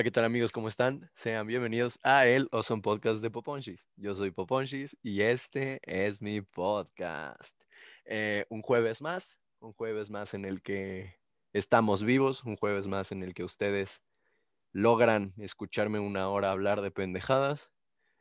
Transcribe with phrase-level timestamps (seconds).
[0.00, 0.50] Hola, ¿qué tal amigos?
[0.50, 1.10] ¿Cómo están?
[1.14, 3.86] Sean bienvenidos a el Awesome Podcast de Poponchis.
[3.96, 7.54] Yo soy Poponchis y este es mi podcast.
[8.06, 11.16] Eh, un jueves más, un jueves más en el que
[11.52, 14.02] estamos vivos, un jueves más en el que ustedes
[14.72, 17.70] logran escucharme una hora hablar de pendejadas.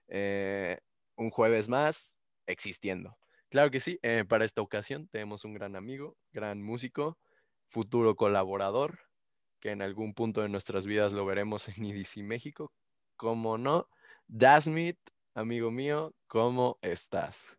[0.10, 0.80] Eh,
[1.16, 2.14] un jueves más
[2.46, 3.18] existiendo.
[3.48, 7.18] Claro que sí, eh, para esta ocasión tenemos un gran amigo, gran músico,
[7.70, 9.00] futuro colaborador,
[9.60, 12.72] que en algún punto de nuestras vidas lo veremos en IDC México.
[13.18, 13.88] Como no,
[14.28, 14.98] Dasmit,
[15.34, 17.58] amigo mío, ¿cómo estás?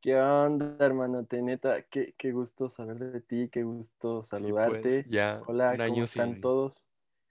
[0.00, 1.24] ¿Qué onda, hermano?
[1.26, 5.04] Te neta, qué, qué gusto saber de ti, qué gusto Sí, pues, saludarte.
[5.10, 6.88] ya Hola, un ¿cómo están sin, todos?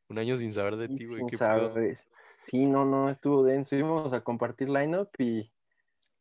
[0.09, 1.25] un año sin saber de ti, güey.
[1.25, 1.69] ¿Qué pedo?
[1.69, 2.07] sabes.
[2.47, 3.75] Sí, no, no, estuvo denso.
[3.75, 5.51] Íbamos a compartir lineup y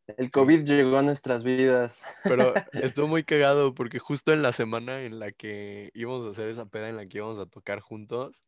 [0.07, 0.31] el Sí.
[0.31, 2.03] COVID llegó a nuestras vidas.
[2.23, 6.49] Pero estuvo muy cagado porque justo en la semana en la que íbamos a hacer
[6.49, 8.43] esa peda en la que íbamos a tocar juntos,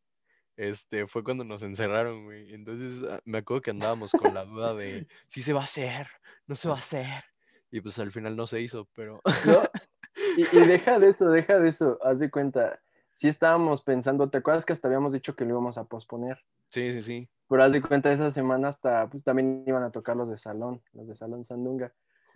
[0.55, 2.53] este, fue cuando nos encerraron, güey.
[2.53, 6.07] Entonces ah, me acuerdo que andábamos con la duda de si se va a hacer,
[6.47, 7.23] no se va a hacer.
[7.71, 9.63] Y pues al final no se hizo, pero ¿No?
[10.35, 11.99] Y, y deja de eso, deja de eso.
[12.03, 12.81] Haz de cuenta,
[13.13, 16.43] sí estábamos pensando, ¿te acuerdas que hasta habíamos dicho que lo íbamos a posponer?
[16.69, 20.15] sí, sí, sí, Pero haz de cuenta, esa semana hasta, pues también iban a tocar
[20.17, 21.93] los de Salón, los de Salón Sandunga.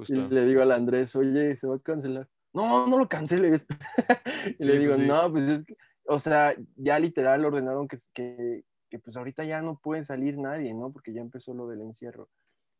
[0.07, 0.27] Y justo.
[0.29, 2.27] le digo al Andrés, oye, se va a cancelar.
[2.53, 3.65] No, no lo canceles.
[4.59, 5.07] y Sí, le digo, pues sí.
[5.07, 9.61] no, pues es que, o sea, ya literal ordenaron que, que, que, pues ahorita ya
[9.61, 10.91] no puede salir nadie, ¿no?
[10.91, 12.29] Porque ya empezó lo del encierro.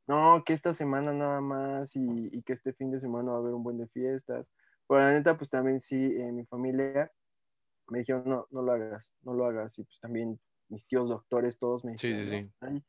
[0.08, 3.40] No, que esta semana nada más y, y que este fin de semana va a
[3.40, 4.48] haber un buen de fiestas.
[4.88, 7.12] Pero la neta, pues también sí, eh, mi familia
[7.88, 9.78] me dijeron, no, no lo hagas, no lo hagas.
[9.78, 10.40] Y pues también
[10.72, 12.52] mis tíos doctores, todos me Sí, dijeron, sí, "No, sí.
[12.62, 12.84] ay,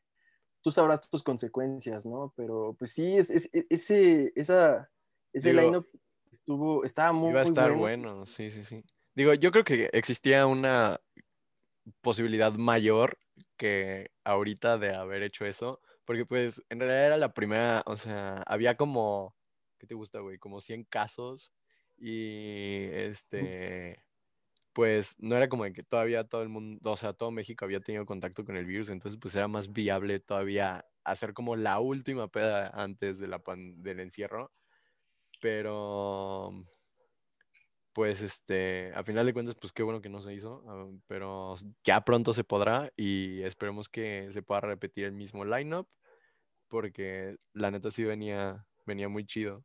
[0.62, 2.32] tú sabrás tus consecuencias, ¿no?
[2.36, 4.90] Pero pues sí, es, es- es- ese, esa,
[5.32, 5.88] ese Digo, line-up
[6.32, 7.72] estuvo, estaba muy, Iba a estar bueno.
[7.72, 8.84] bueno, sí, sí, sí.
[9.14, 11.00] Digo, yo creo que existía una
[12.00, 13.18] posibilidad mayor
[13.56, 18.42] que ahorita de haber hecho eso, porque pues en realidad era la primera, o sea,
[18.46, 19.36] había como,
[19.78, 20.38] ¿qué te gusta, güey?
[20.38, 21.52] Como 100 casos
[21.96, 24.04] y este,
[24.72, 27.80] pues no era como de que todavía todo el mundo, o sea, todo México había
[27.80, 32.28] tenido contacto con el virus, entonces pues era más viable todavía hacer como la última
[32.28, 34.50] peda antes de la pan- del encierro,
[35.40, 36.52] pero
[37.92, 41.56] pues este, a final de cuentas, pues qué bueno que no se hizo, ah, pero
[41.84, 45.88] ya pronto se podrá y esperemos que se pueda repetir el mismo lineup,
[46.68, 49.64] porque la neta sí venía, venía muy chido.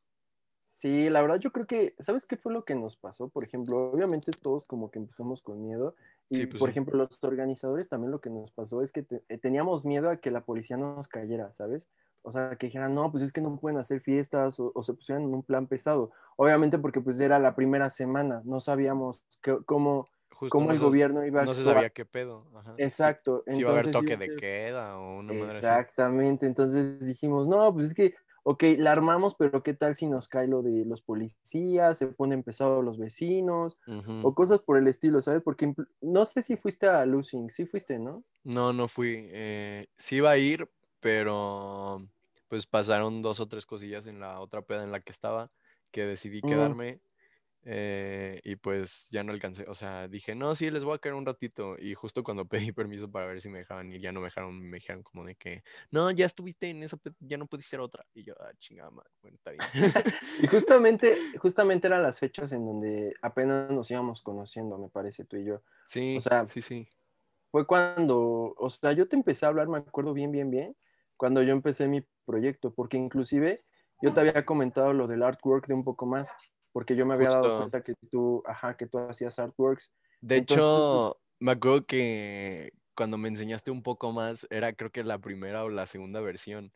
[0.77, 3.29] Sí, la verdad yo creo que, ¿sabes qué fue lo que nos pasó?
[3.29, 5.95] Por ejemplo, obviamente todos como que empezamos con miedo
[6.29, 6.71] y Sí, pues por sí.
[6.73, 10.17] ejemplo los organizadores también lo que nos pasó es que te- eh, teníamos miedo a
[10.17, 11.89] que la policía no nos cayera, ¿sabes?
[12.21, 14.93] O sea, que dijeran, no, pues es que no pueden hacer fiestas o, o se
[14.93, 16.11] pusieran en un plan pesado.
[16.35, 20.79] Obviamente porque pues era la primera semana, no sabíamos que- cómo, Justo cómo no, el
[20.79, 22.45] gobierno iba a no se sabía qué pedo.
[22.55, 22.75] Ajá.
[22.77, 25.67] Exacto, sí iba a haber toque de queda o una madre así.
[25.67, 28.13] Exactamente, entonces dijimos, no, pues es que,
[28.49, 32.43] ok, la armamos, pero ¿qué tal si nos cae lo de los policías, se ponen
[32.43, 33.77] pesados los vecinos,
[34.21, 35.41] o cosas por el estilo, ¿sabes?
[35.43, 38.23] Porque no sé si fuiste a Losing, sí fuiste, ¿no?
[38.43, 39.27] No, no fui.
[39.31, 40.69] eh, sí iba a ir,
[40.99, 42.07] pero
[42.47, 45.51] pues pasaron dos o tres cosillas en la otra peda en la que estaba
[45.91, 47.01] que decidí Mm, quedarme
[47.63, 49.65] eh, y pues ya no alcancé.
[49.67, 51.75] O sea, dije, no, sí, les voy a quedar un ratito.
[51.79, 54.59] Y justo cuando pedí permiso para ver si me dejaban ir, ya no me dejaron,
[54.59, 58.05] me dijeron como de que, no, ya estuviste en esa, ya no pudiste ser otra.
[58.13, 59.71] Y yo, ah, chingada madre, bueno, está bien.
[60.39, 65.37] Y justamente, justamente eran las fechas en donde apenas nos íbamos conociendo, me parece, tú
[65.37, 65.63] y yo.
[66.13, 66.87] O Sí, sea, sí, sí.
[67.51, 70.77] fue cuando, o sea, yo te empecé a hablar, me acuerdo bien, bien, bien,
[71.17, 73.65] cuando yo empecé mi proyecto, porque inclusive
[74.01, 76.35] yo te había comentado lo del artwork de un poco más,
[76.77, 79.91] porque yo me había dado cuenta que tú, ajá, que tú hacías artworks.
[80.21, 85.03] De Entonces, hecho, me acuerdo que cuando me enseñaste un poco más, era creo que
[85.03, 86.71] la primera o la segunda versión.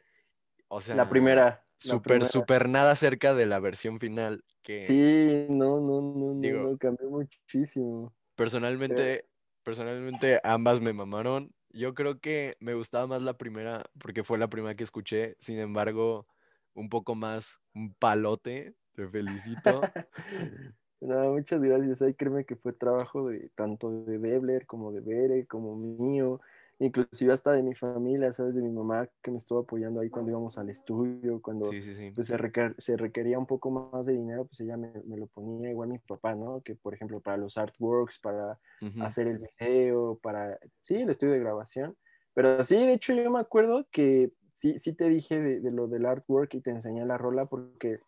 [0.69, 4.43] O sea, la primera, súper, súper nada cerca de la versión final.
[4.64, 8.11] Que Sí, no, no, no, no, digo, no, cambió muchísimo.
[8.34, 9.25] Pero, personalmente,
[9.61, 11.53] personalmente ambas me mamaron.
[11.70, 15.37] Yo creo que me gustaba más la primera porque fue la primera que escuché.
[15.40, 16.25] Sin embargo,
[16.73, 18.73] un poco más un palote.
[18.93, 19.91] Te felicito.
[21.02, 22.02] no, muchas gracias.
[22.02, 26.41] Ay, créeme que fue trabajo de tanto de Debler como de Bere, como mío,
[26.79, 28.55] inclusive hasta de mi familia, ¿sabes?
[28.55, 31.96] De mi mamá que me estuvo apoyando ahí cuando íbamos al estudio, cuando Sí, sí,
[31.96, 32.11] sí.
[32.14, 35.28] pues se, requer- se requería un poco más de dinero, pues ella me, me lo
[35.28, 36.61] ponía, igual mi papá, ¿no?
[36.61, 38.99] Que por ejemplo para los artworks, para Ujú.
[38.99, 41.97] hacer el video, para, sí, el estudio de grabación.
[42.34, 45.87] Pero sí, de hecho yo me acuerdo que sí, sí te dije de, de lo
[45.87, 47.99] del artwork y te enseñé la rola porque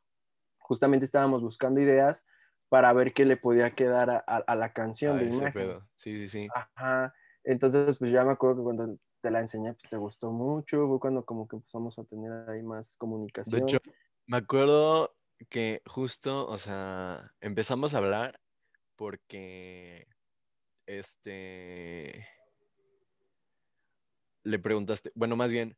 [0.64, 2.26] justamente estábamos buscando ideas
[2.70, 5.54] para ver qué le podía quedar a, a- a la canción de imagen.
[5.54, 5.90] pedo.
[5.96, 6.48] Sí, sí, sí.
[6.54, 7.14] Ajá.
[7.44, 11.00] Entonces, pues ya me acuerdo que cuando te la enseñé, pues te gustó mucho, fue
[11.00, 13.64] cuando como que empezamos a tener ahí más De comunicación.
[13.64, 13.78] hecho,
[14.28, 15.16] me acuerdo
[15.50, 18.40] que justo, o sea, empezamos a hablar
[18.96, 20.08] porque,
[20.88, 22.28] este,
[24.44, 25.78] le preguntaste, bueno, más bien,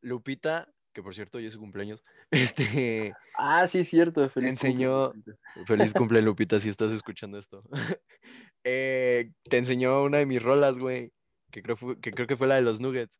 [0.00, 5.12] Lupita, que por cierto hoy es su cumpleaños, este, Ah, sí, cierto, te feliz enseñó,
[5.12, 5.34] cumple.
[5.66, 7.62] feliz cumple Lupita si estás escuchando esto,
[8.64, 11.12] Eh, te enseñó una de mis rolas, güey,
[11.52, 13.12] que creo, fue- que creo que fue la de los Nuggets,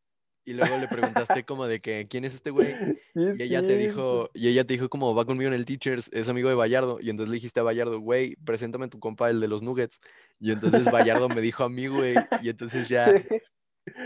[0.47, 2.75] y luego le preguntaste como de que, ¿quién es este güey?
[3.13, 6.09] Sí, Y ella te dijo, y ella te dijo como va conmigo en el Teachers,
[6.15, 6.99] es amigo de Bayardo.
[7.01, 10.01] Y entonces le dijiste a Bayardo, güey, preséntame a tu compa, el de los Nuggets.
[10.41, 12.15] Y entonces Bayardo me dijo a mí, güey.
[12.43, 13.13] Y entonces ya,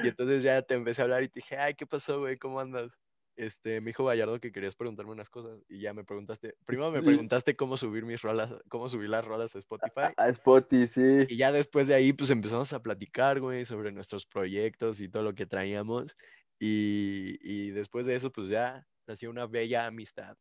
[0.03, 2.37] y entonces ya te empecé a hablar y te dije, ay, ¿qué pasó, güey?
[2.39, 2.99] ¿Cómo andas?
[3.41, 5.65] Este, me dijo Bayardo que querías preguntarme unas cosas.
[5.67, 9.57] Y ya me preguntaste, primero me preguntaste cómo subir mis rolas, cómo subir las rolas
[9.57, 10.13] a Spotify.
[10.19, 11.25] A Spotty, sí.
[11.27, 15.23] Y ya después de ahí, pues empezamos a platicar, güey, sobre nuestros proyectos y todo
[15.23, 16.19] lo que traíamos.
[16.59, 20.37] Y, y después de eso, pues ya nació una bella amistad.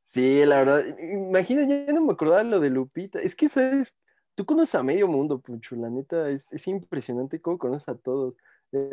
[0.00, 0.98] Sí, la verdad.
[0.98, 3.20] Imagina, ya no me acordaba lo de Lupita.
[3.20, 3.96] Es que, ¿sabes?
[4.34, 5.76] Tú conoces a medio mundo, Pucho.
[5.76, 8.34] La neta, es, es impresionante cómo conoces a todos.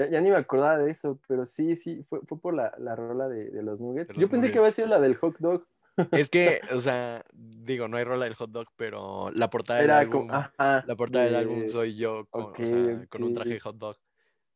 [0.10, 3.28] Ya, ni me acordaba de eso, pero sí, sí, fue, fue por la, la rola
[3.28, 4.14] de, de los nuggets.
[4.14, 5.66] De Yo pensé que iba a ser la del hot dog.
[6.12, 9.90] Es que, o sea, digo, no hay rola del hot dog, pero la portada del
[9.90, 13.24] Era álbum, como, ajá, la portada del álbum soy yo con, ok, o sea, con
[13.24, 13.98] un traje hot dog.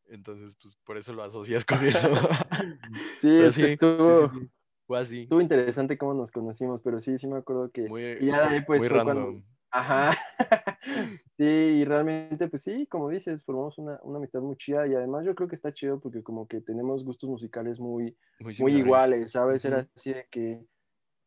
[0.07, 2.07] Entonces, pues por eso lo asocias con eso.
[3.19, 4.50] Sí, es que sí, sí, estuvo, sí, sí,
[4.86, 5.21] Fue así.
[5.24, 7.88] estuvo interesante cómo nos conocimos, pero sí, sí me acuerdo que...
[7.89, 9.44] Muy, y ya pues, muy fue cuando- random.
[9.71, 10.18] Ajá.
[11.37, 15.25] Sí, y realmente, pues sí, como dices, formamos una, una amistad muy chida y además
[15.25, 18.17] yo creo que está chido porque como que tenemos gustos musicales muy,
[18.59, 19.65] Muy, iguales, ¿sabes?
[19.65, 20.65] Era así de que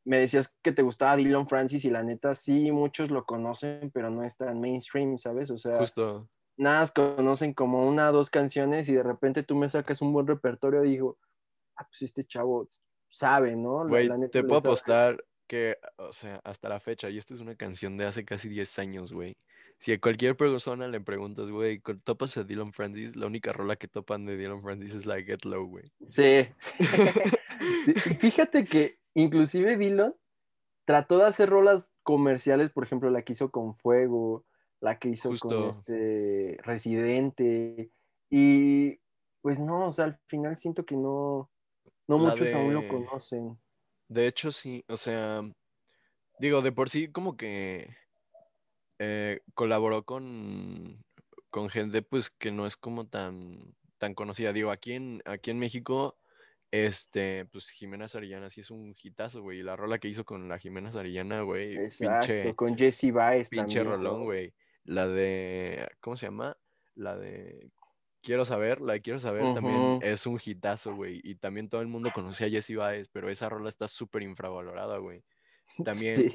[0.05, 4.09] me decías que te gustaba Dylan Francis y la neta, sí, muchos lo conocen, pero
[4.09, 5.51] no es tan mainstream, ¿sabes?
[5.51, 6.27] O sea, Justo.
[6.57, 10.15] nada más conocen como una o dos canciones y de repente tú me sacas un
[10.15, 11.19] buen repertorio y digo,
[11.77, 12.71] ah, pues este chavo
[13.11, 13.87] sabe, ¿no?
[13.87, 17.97] Güey, te puedo apostar que, o sea, hasta la fecha, y esta es una canción
[17.97, 19.37] de hace casi 10 años, güey.
[19.79, 23.15] Si a cualquier persona le preguntas, güey, ¿cu- ¿topas a Dylan Francis?
[23.15, 25.93] La única rola que topan de Dylan Francis es la Get Low, güey.
[26.09, 26.49] Sí.
[28.21, 30.15] Fíjate que inclusive Dylan
[30.85, 34.45] trató de hacer rolas comerciales, por ejemplo, la que hizo con Fuego,
[34.81, 35.49] la que hizo Justo.
[35.49, 37.91] con este Residente,
[38.31, 38.99] y
[39.43, 41.51] pues no, o sea, al final siento que no,
[42.07, 43.59] no La muchos aún lo conocen.
[44.09, 45.43] De hecho, sí, o sea,
[46.41, 47.95] digo, de por sí como que
[48.99, 51.05] eh, colaboró con,
[51.51, 54.53] con gente pues que no es como tan, tan conocida.
[54.53, 56.19] Digo, aquí en, aquí en México,
[56.71, 59.63] este, pues Jimena Sarillana sí es un hitazo, güey.
[59.63, 63.79] La rola que hizo con la Jimena Sarillana, güey, Exacto, pinche, con Jesse Baez pinche
[63.79, 63.87] también.
[63.87, 64.55] rolón, güey.
[64.85, 66.57] La de, ¿cómo se llama?
[66.95, 67.71] La de
[68.23, 71.21] Quiero saber, la de Quiero saber también es un hitazo, güey.
[71.23, 74.99] Y también todo el mundo conocía a Jessie Baez, pero esa rola está súper infravalorada,
[74.99, 75.23] güey.
[75.85, 76.31] También, Sí.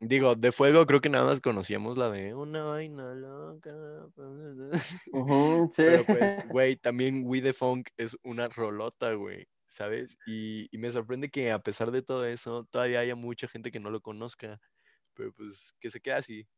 [0.00, 3.72] digo, de fuego creo que nada más conocíamos la de una vaina loca.
[5.12, 5.82] Ujú, sí.
[5.84, 10.18] Pero pues, güey, también We the Funk es una rolota, güey, ¿sabes?
[10.26, 13.80] Y, y me sorprende que a pesar de todo eso, todavía haya mucha gente que
[13.80, 14.60] no lo conozca.
[15.14, 16.48] Pero pues que se quede así,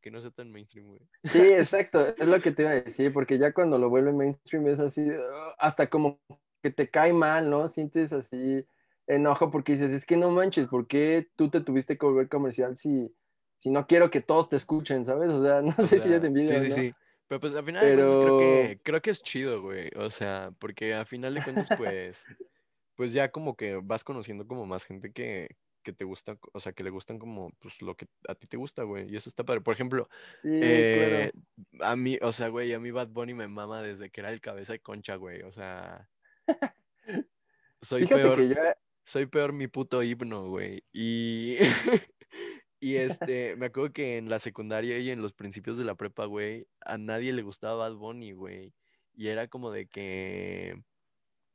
[0.00, 1.02] que no sea tan mainstream, güey.
[1.24, 4.66] Sí, exacto, es lo que te iba a decir, porque ya cuando lo vuelve mainstream
[4.68, 6.20] es así, ah, hasta como
[6.62, 7.68] que te cae mal, ¿no?
[7.68, 8.66] Sientes así
[9.06, 12.76] enojo porque dices, es que no manches, ¿por qué tú te tuviste que volver comercial
[12.76, 13.14] si,
[13.56, 15.30] si no quiero que todos te escuchen, ¿sabes?
[15.30, 16.74] O sea, no O sé si sea, es envidia Sí, sí, no.
[16.74, 16.96] sí.
[17.28, 19.90] Pero pues al final de cuentas creo que, creo que es chido, güey.
[19.96, 22.24] O sea, porque al final de cuentas, pues,
[22.94, 26.72] pues ya como que vas conociendo como más gente que, que te gusta, o sea,
[26.72, 29.10] que le gustan como pues lo que a ti te gusta, güey.
[29.12, 29.60] Y eso está padre.
[29.60, 31.32] Por ejemplo, Sí, eh,
[31.72, 31.90] claro.
[31.92, 34.40] a mí, o sea, güey, a mí Bad Bunny me mama desde que era el
[34.40, 35.42] cabeza de concha, güey.
[35.42, 36.08] O sea,
[37.82, 40.84] soy Fíjate peor, que ya, soy peor mi puto himno, güey.
[40.92, 41.56] Y,
[42.80, 42.96] y
[43.30, 46.66] este, me acuerdo que en la secundaria y en los principios de la prepa, güey,
[46.80, 48.74] a nadie le gustaba Bad Bunny, güey.
[49.14, 50.82] Y era como de que,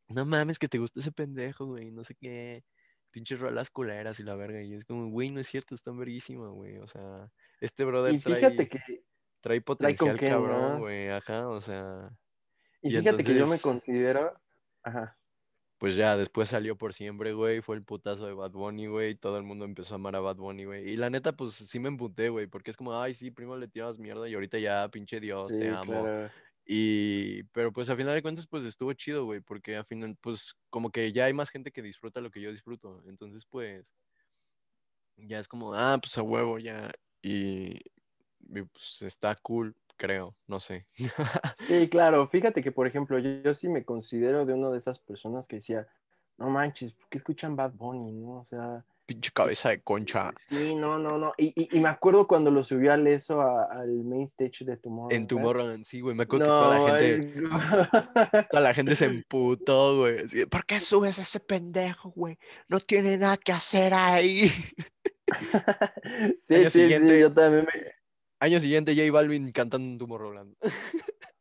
[0.07, 2.63] no mames, que te gusta ese pendejo, güey, no sé qué,
[3.11, 4.63] pinches rolas culeras y la verga.
[4.63, 6.77] Y es como, güey, no es cierto, están verguísima, güey.
[6.77, 7.29] O sea,
[7.59, 9.03] este brother y fíjate trae, que,
[9.41, 10.79] trae potencial qué, cabrón, ¿no?
[10.79, 12.09] güey, ajá, o sea.
[12.81, 14.33] y Y fíjate que yo me considero,
[14.81, 15.19] ajá,
[15.81, 17.61] Pues ya, después salió por siempre, güey.
[17.61, 19.15] Fue el putazo de Bad Bunny, güey.
[19.15, 20.87] Todo el mundo empezó a amar a Bad Bunny, güey.
[20.87, 22.45] Y la neta, pues sí me emputé, güey.
[22.45, 25.57] Porque es como, ay, sí, primero le tirabas mierda y ahorita ya, pinche Dios, sí,
[25.57, 26.03] te amo.
[26.03, 26.29] claro.
[26.67, 29.41] Y, pero pues a final de cuentas, pues estuvo chido, güey.
[29.41, 32.51] Porque al final, pues como que ya hay más gente que disfruta lo que yo
[32.51, 33.01] disfruto.
[33.07, 33.91] Entonces, pues,
[35.17, 36.91] ya es como, ah, pues a huevo, ya.
[37.23, 37.79] Y,
[38.39, 40.87] y, pues está cool creo, no sé.
[41.67, 42.27] Sí, claro.
[42.27, 45.57] Fíjate que, por ejemplo, yo, yo sí me considero de una de esas personas que
[45.57, 45.87] decía,
[46.39, 48.39] no manches, ¿por qué escuchan Bad Bunny, no?
[48.39, 50.31] O sea, Pinche cabeza de concha.
[50.39, 51.33] sí, no, no, no.
[51.37, 54.77] Y, y- y me acuerdo cuando lo subió al eso, a- al main stage de
[54.77, 55.21] Tomorrowland.
[55.21, 56.15] En Tomorrowland, sí, güey.
[56.15, 60.19] Me acuerdo No, que toda la gente, toda la gente se emputó, güey.
[60.25, 62.39] así, ¿Por qué subes a ese pendejo, güey?
[62.69, 64.49] No tiene nada que hacer ahí.
[66.37, 68.00] sí, sí, siguiente- sí, yo también me...
[68.41, 70.55] Año siguiente, J Balvin cantando en Tomorrowland.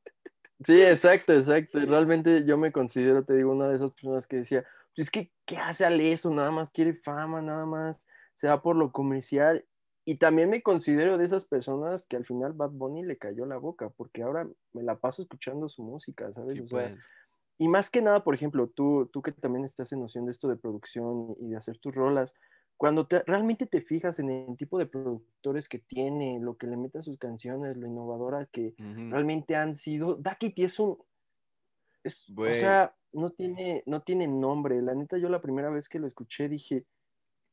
[0.67, 1.81] Sí, exacto, exacto.
[1.81, 4.63] Realmente yo me considero, te digo, una de esas personas que decía,
[4.95, 6.31] pues es que, ¿qué hace al eso?
[6.31, 9.65] Nada más quiere fama, nada más se va por lo comercial.
[10.05, 13.57] Y también me considero de esas personas que al final Bad Bunny le cayó la
[13.57, 16.53] boca, porque ahora me la paso escuchando su música, ¿sabes?
[16.53, 17.05] Sí, O sea, pues.
[17.57, 20.47] y más que nada, por ejemplo, tú, tú que también estás en noción de esto
[20.47, 22.35] de producción y de hacer tus rolas,
[22.81, 26.79] cuando te- realmente te fijas en el tipo de productores que tiene, lo que le
[26.79, 28.75] mete a sus canciones, lo innovadora que
[29.11, 30.97] realmente han sido, Daquiti es un,
[32.03, 34.81] es, o sea, no tiene, no tiene nombre.
[34.81, 36.87] La neta, yo la primera vez que lo escuché dije,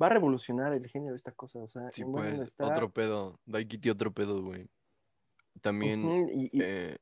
[0.01, 2.39] va a revolucionar el género esta cosa, o sea, Sí, pues.
[2.39, 2.65] está.
[2.65, 3.37] Otro pedo.
[3.45, 4.69] Daikiti, otro pedo, güey.
[5.59, 6.05] También.
[6.05, 6.97] Ujú, y- y- Eh,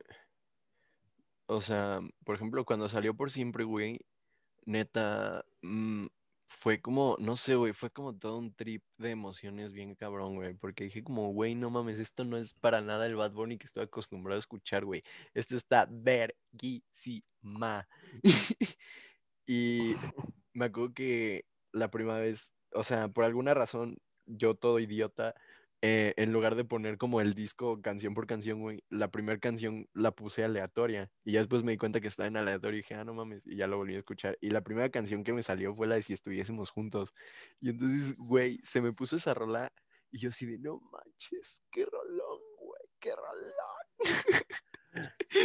[1.46, 4.00] o sea, por ejemplo, cuando salió por siempre, güey,
[4.66, 6.08] neta, mm,
[6.48, 10.54] fue como, no sé, güey, fue como todo un trip de emociones bien cabrón, güey,
[10.56, 13.66] porque dije como, güey, no mames, esto no es para nada el Bad Bunny que
[13.66, 15.04] estoy acostumbrado a escuchar, güey.
[15.34, 17.88] Esto está verguísima.
[19.48, 19.96] Y
[20.54, 25.36] me acuerdo que la primera vez, o sea, por alguna razón, yo todo idiota,
[25.82, 29.88] eh, en lugar de poner como el disco canción por canción, güey, la primera canción
[29.94, 31.12] la puse aleatoria.
[31.24, 33.46] Y ya después me di cuenta que estaba en aleatorio y dije, ah, no mames,
[33.46, 34.38] y ya lo volví a escuchar.
[34.42, 37.14] Y la primera canción que me salió fue la de Si estuviésemos juntos.
[37.60, 39.72] Y entonces, güey, se me puso esa rola
[40.12, 44.46] y yo así de, no manches, qué rolón, güey, qué rolón.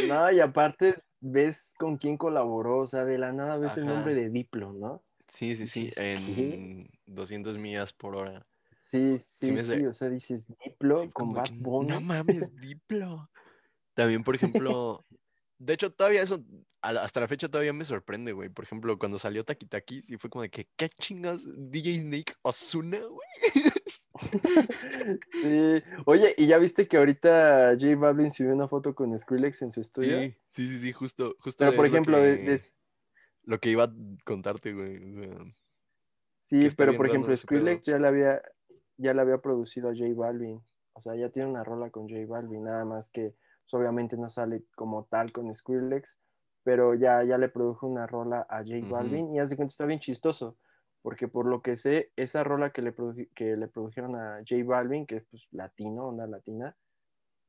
[0.07, 4.15] No, y aparte ves con quién colaboró, o sea, de la nada ves el nombre
[4.15, 5.03] de Diplo, ¿no?
[5.27, 6.53] Sí, sí, sí, Dices, ¿qué?
[6.53, 8.47] en 200 millas por hora.
[8.91, 11.87] Sí, sí, sí, o sea, dices Diplo Sí, con Bad Bunny.
[11.91, 13.29] No mames, Diplo.
[13.93, 14.35] También, por
[14.69, 15.05] ejemplo,
[15.57, 16.43] de hecho, todavía eso,
[16.81, 18.49] hasta la fecha todavía me sorprende, güey.
[18.49, 21.47] Por ejemplo, cuando salió Taki Taki, sí fue como de que, ¿qué chingas?
[21.71, 23.29] DJ Snake Osuna, güey.
[25.31, 25.83] Sí.
[26.05, 29.81] Oye, ¿y ya viste que ahorita J Balvin subió una foto con Skrillex en su
[29.81, 30.19] estudio?
[30.19, 31.59] Sí, sí, sí, sí, justo, justo.
[31.65, 32.71] Pero por lo ejemplo, de- que- de-
[33.43, 33.93] Lo que iba a
[34.23, 34.97] contarte, güey.
[34.97, 35.45] o sea,
[36.43, 37.35] sí, pero por ejemplo.
[37.35, 38.41] Skrillex ya le había,
[39.01, 40.61] ya le había producido a J Balvin.
[40.93, 44.29] O sea, ya tiene una rola con J Balvin, nada más que pues, obviamente no
[44.29, 46.17] sale como tal con Skrillex,
[46.63, 48.85] pero ya, ya le produjo una rola a J.
[48.87, 50.57] Balvin y hace cuenta está bien chistoso,
[51.01, 52.93] porque por lo que sé, esa rola que le,
[53.33, 56.75] que le produjeron a J Balvin, que es pues latino, onda latina,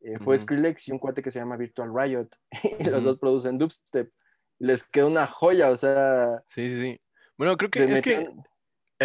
[0.00, 0.44] eh, fue Ujú.
[0.44, 2.28] Skrillex y un cuate que se llama Virtual Riot,
[2.78, 4.12] y los dos producen dubstep.
[4.58, 7.00] Les quedó una joya, o sea, Sí, sí, sí.
[7.36, 8.30] Bueno, creo que es que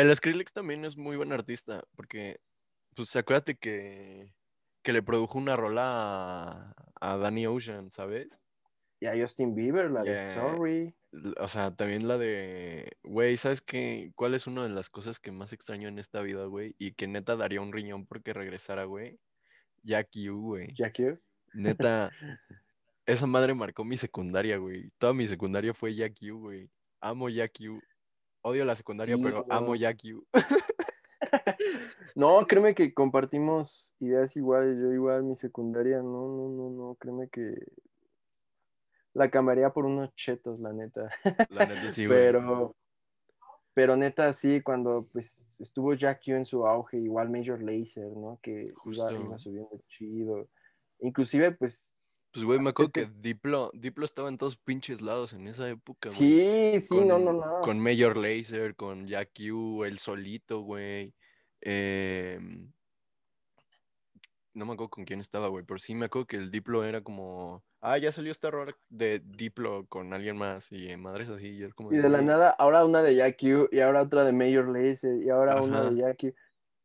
[0.02, 2.40] el Skrillex también es muy buen artista, porque,
[2.96, 4.34] pues, acuérdate que,
[4.84, 8.28] que le produjo una rola a, a Danny Ocean, ¿sabes?
[9.00, 10.28] y a Justin Bieber, la Yeah.
[10.28, 10.96] de Sorry.
[11.40, 14.12] O sea, también la de, güey, ¿sabes qué?
[14.16, 16.76] ¿Cuál es una de las cosas que más extraño en esta vida, güey?
[16.78, 19.20] Y que neta daría un riñón porque regresara, güey.
[19.84, 20.74] Jack U, güey.
[20.74, 21.20] Jack U.
[21.54, 22.12] Neta,
[23.06, 24.92] esa madre marcó mi secundaria, güey.
[24.98, 26.70] Toda mi secundaria fue Jack U, güey.
[27.00, 27.80] Amo Jack U.
[28.48, 29.76] Odio la secundaria, Sí, pero amo.
[29.76, 30.26] Jack U.
[32.16, 34.78] No, créeme que compartimos ideas iguales.
[34.80, 37.54] Yo igual mi secundaria, no, no, no, no, créeme que
[39.14, 41.10] la cambiaría por unos chetos, la neta.
[41.50, 42.18] La neta sí, güey.
[42.18, 42.76] pero,
[43.74, 48.40] pero neta sí, cuando pues estuvo Jack U en su auge, igual Major Lazer, ¿no?
[48.42, 49.12] Que Justo.
[49.12, 50.48] iba subiendo chido.
[51.00, 51.92] Inclusive, pues,
[52.38, 53.08] Pues, güey, me acuerdo que.
[53.20, 56.78] Diplo, Diplo estaba en todos pinches lados en esa época, güey.
[56.80, 57.62] sí, sí, no, no, no.
[57.64, 61.16] Con Major Lazer, con Jack U, el solito, güey.
[61.62, 62.72] Em,
[64.54, 67.02] no me acuerdo con quién estaba, güey, pero sí me acuerdo que el Diplo era
[67.02, 71.48] como, ah, ya salió esta rola de Diplo con alguien más y eh, madres así,
[71.48, 74.32] y como Y de la nada, ahora una de Jack U, y ahora otra de
[74.32, 75.90] Major Lazer, y ahora una Ajá.
[75.90, 76.34] de Jack U.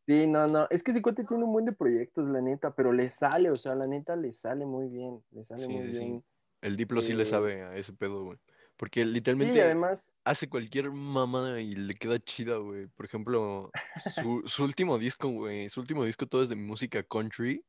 [0.07, 2.93] Sí, no, no, es que ese cuate tiene un buen de proyectos, la neta, pero
[2.93, 5.93] le sale, o sea, la neta le sale muy bien, le sale Sí, muy sí,
[5.93, 6.05] sí.
[6.05, 6.25] bien.
[6.61, 8.39] El Diplo sí le eh, sabe a ese pedo, güey.
[8.77, 12.89] Porque Sí, literalmente además, hace cualquier mamada y le queda chida, güey.
[12.89, 17.65] Por ejemplo, su, su último disco, güey, su último disco todo es de música country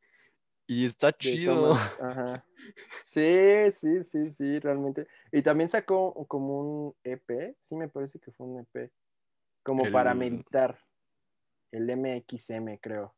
[0.67, 1.73] y está chido.
[2.01, 2.45] Ajá.
[3.03, 5.07] Sí, sí, sí, sí, realmente.
[5.31, 8.91] Y también sacó como un EP, sí me parece que fue un EP,
[9.63, 10.79] como para meditar,
[11.73, 13.17] el MXM, creo,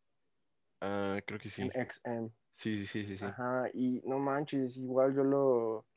[0.81, 1.69] Ah, creo que sí.
[1.69, 2.31] MXM.
[2.53, 3.37] Sí, sí, sí, sí, sí.
[3.37, 5.87] Ajá, y no manches, igual yo lo,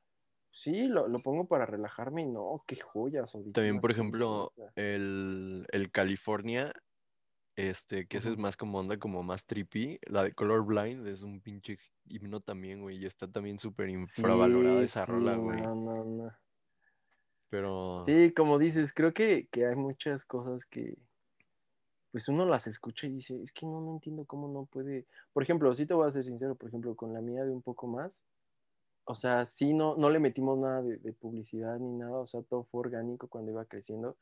[0.53, 3.35] sí, lo, lo pongo para relajarme y no, qué joyas.
[3.53, 6.73] También, audífonos por ejemplo, el, el California,
[7.57, 9.99] este, que ese es más como onda, como más trippy.
[10.09, 12.99] La de Colorblind es un pinche himno también, güey.
[12.99, 15.63] Y está también súper infravalorada Sí, esa sí, rola, güey.
[15.63, 16.39] no, no, no.
[17.51, 20.97] Pero Sí, como dices, creo que, que hay muchas cosas que,
[22.13, 25.07] pues uno las escucha y dice, es que no, no entiendo cómo no puede.
[25.33, 27.63] Por ejemplo, sí te voy a ser sincero, por ejemplo, con la mía de un
[27.63, 28.23] poco más,
[29.05, 32.43] o sea, sí no, no le metimos nada de, de publicidad ni nada, o sea,
[32.43, 34.17] todo fue orgánico cuando iba creciendo,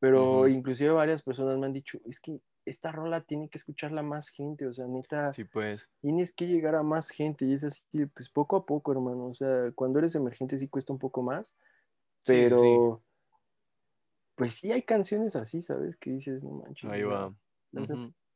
[0.00, 4.28] pero inclusive varias personas me han dicho, es que esta rola tiene que escucharla más
[4.28, 5.88] gente, o sea, neta, sí, pues.
[6.02, 7.82] tienes que llegar a más gente y es así,
[8.14, 11.54] pues poco a poco, hermano, o sea, cuando eres emergente sí cuesta un poco más,
[12.24, 12.98] sí, sí.
[14.38, 15.96] Pues sí hay canciones así, ¿sabes?
[15.96, 17.34] Que dices, no manches, Ahí va.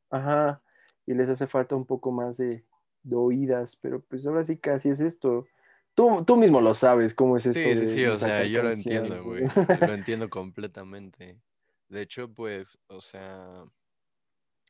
[0.09, 0.61] ajá,
[1.05, 2.65] y les hace falta un poco más de,
[3.03, 5.47] de oídas, pero pues ahora sí casi es esto.
[5.95, 8.61] Tú, tú mismo lo sabes cómo es esto Sí, sí, de, sí, o sea, yo
[8.61, 9.45] lo entiendo, güey.
[9.79, 11.39] Lo entiendo completamente.
[11.87, 13.63] De hecho, pues, o sea,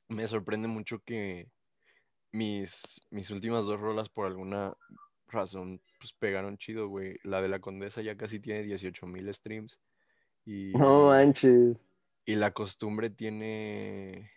[0.10, 1.50] me sorprende mucho que
[2.32, 4.76] mis, mis últimas dos rolas por alguna
[5.28, 7.18] razón, pues pegaron chido, güey.
[7.24, 9.80] La de la Condesa ya casi tiene 18 mil streams
[10.46, 11.80] No manches.
[12.26, 14.32] y la costumbre tiene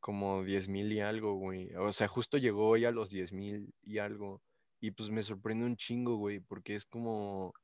[0.00, 1.74] como 10 mil y algo, güey.
[1.76, 4.40] O sea, justo llegó hoy a los 10 mil y algo.
[4.80, 7.54] Y pues me sorprende un chingo, güey, porque es como,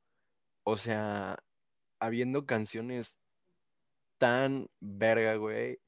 [0.63, 1.37] o sea,
[1.99, 3.17] habiendo canciones
[4.17, 5.79] tan verga, güey,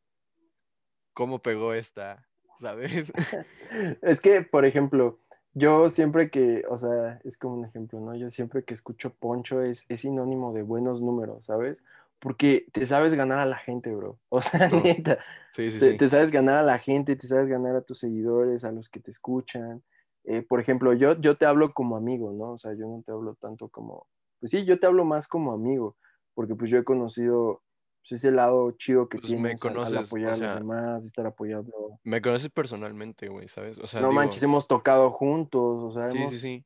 [1.14, 2.26] ¿cómo pegó esta?
[2.60, 3.12] ¿Sabes?
[4.02, 5.20] Es que, por ejemplo,
[5.56, 8.16] yo siempre que, o sea, es como un ejemplo, ¿no?
[8.16, 11.84] Yo siempre que escucho Poncho es, es sinónimo de buenos números, ¿sabes?
[12.20, 14.20] Porque te sabes ganar a la gente, bro.
[14.30, 15.20] O sea, neta,
[15.54, 15.98] Sí, sí, te, sí.
[15.98, 19.00] te sabes ganar a la gente, te sabes ganar a tus seguidores, a los que
[19.00, 19.84] te escuchan.
[20.26, 22.52] Eh, por ejemplo, yo, yo te hablo como amigo, ¿no?
[22.54, 24.08] O sea, yo no te hablo tanto como,
[24.40, 25.98] pues sí, yo te hablo más como amigo,
[26.36, 27.62] porque pues yo he conocido
[28.08, 30.56] pues, ese lado chido que Pues me tienes al, al conoces, apoyar o a los
[30.56, 32.00] demás, estar apoyando.
[32.04, 33.80] me conoces personalmente, güey, ¿sabes?
[33.80, 36.66] O sea, No manches, digo, hemos tocado juntos, o sea, sí, hemos, sí,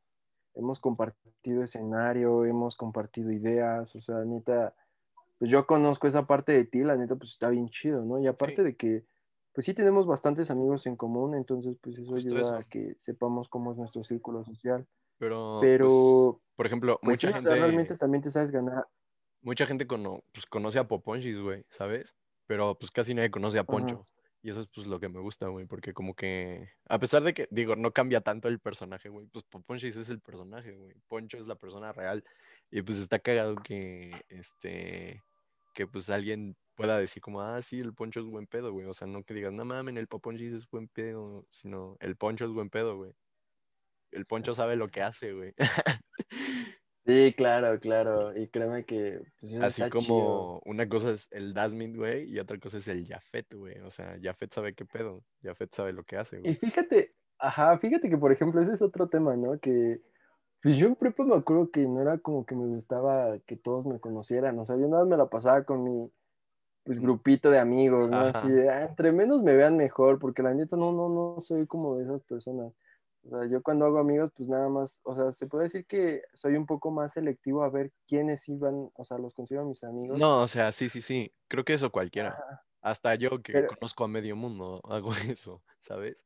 [0.55, 4.75] hemos compartido escenario, hemos compartido ideas, o sea, neta,
[5.37, 8.19] pues yo conozco esa parte de ti, la neta, pues está bien chido, ¿no?
[8.19, 9.05] Y sí, aparte de que,
[9.53, 12.55] pues sí tenemos bastantes amigos en común, entonces pues eso justo ayuda eso.
[12.55, 14.85] a que sepamos cómo es nuestro círculo social.
[15.17, 18.51] Pero, pues, Pero, por ejemplo, pues mucha sí, o sea, realmente gente, también te sabes
[18.51, 18.85] ganar.
[19.41, 22.15] Mucha gente cono- pues, conoce a Poponchis, güey, ¿sabes?
[22.47, 23.63] Pero pues casi nadie conoce a.
[23.63, 24.05] Poncho.
[24.41, 27.33] Y eso es pues lo que me gusta, güey, porque como que, a pesar de
[27.33, 30.95] que, digo, no cambia tanto el personaje, güey, pues Poponchis es el personaje, güey.
[31.09, 32.23] Poncho es la persona real.
[32.71, 35.21] Y pues está cagado que, este,
[35.73, 38.85] que pues alguien pueda decir como, ah, sí, el Poncho es buen pedo, güey.
[38.87, 42.45] O sea, no que digas, no mames, el Poponchis es buen pedo, sino el Poncho
[42.45, 43.11] es buen pedo, güey.
[44.11, 45.53] El Poncho sabe lo que hace, güey.
[47.09, 49.89] Sí, claro, claro, y créeme que pues Así chido.
[49.89, 53.79] como una cosa es el Dasmit, güey, y otra cosa es el Jafet, güey.
[53.79, 55.25] O sea, Jafet sabe qué pedo.
[55.41, 56.55] Jafet sabe lo que hace, Y güey.
[56.55, 59.59] fíjate, ajá, fíjate que por ejemplo ese es otro tema, ¿no?
[59.59, 60.01] Que
[60.61, 63.85] Pues yo en prepa me acuerdo que no era como que me gustaba que todos
[63.87, 66.13] me conocieran, o sea, yo nada más me la pasaba con mi
[66.85, 68.25] pues Mm, grupito de amigos, ¿no?
[68.25, 71.67] Así de, "Ah, entre menos me vean mejor, porque la neta no, no, no soy
[71.67, 72.73] como de esas personas.
[73.23, 76.23] O sea, yo cuando hago amigos, pues nada más, o sea, se puede decir que
[76.33, 80.17] soy un poco más selectivo a ver quiénes iban, o sea, los considero mis amigos.
[80.17, 81.33] No, o sea, sí, sí, sí.
[81.47, 82.29] Creo que eso cualquiera.
[82.29, 82.63] Ajá.
[82.81, 86.25] Hasta yo que Pero, conozco a medio mundo hago eso, ¿sabes?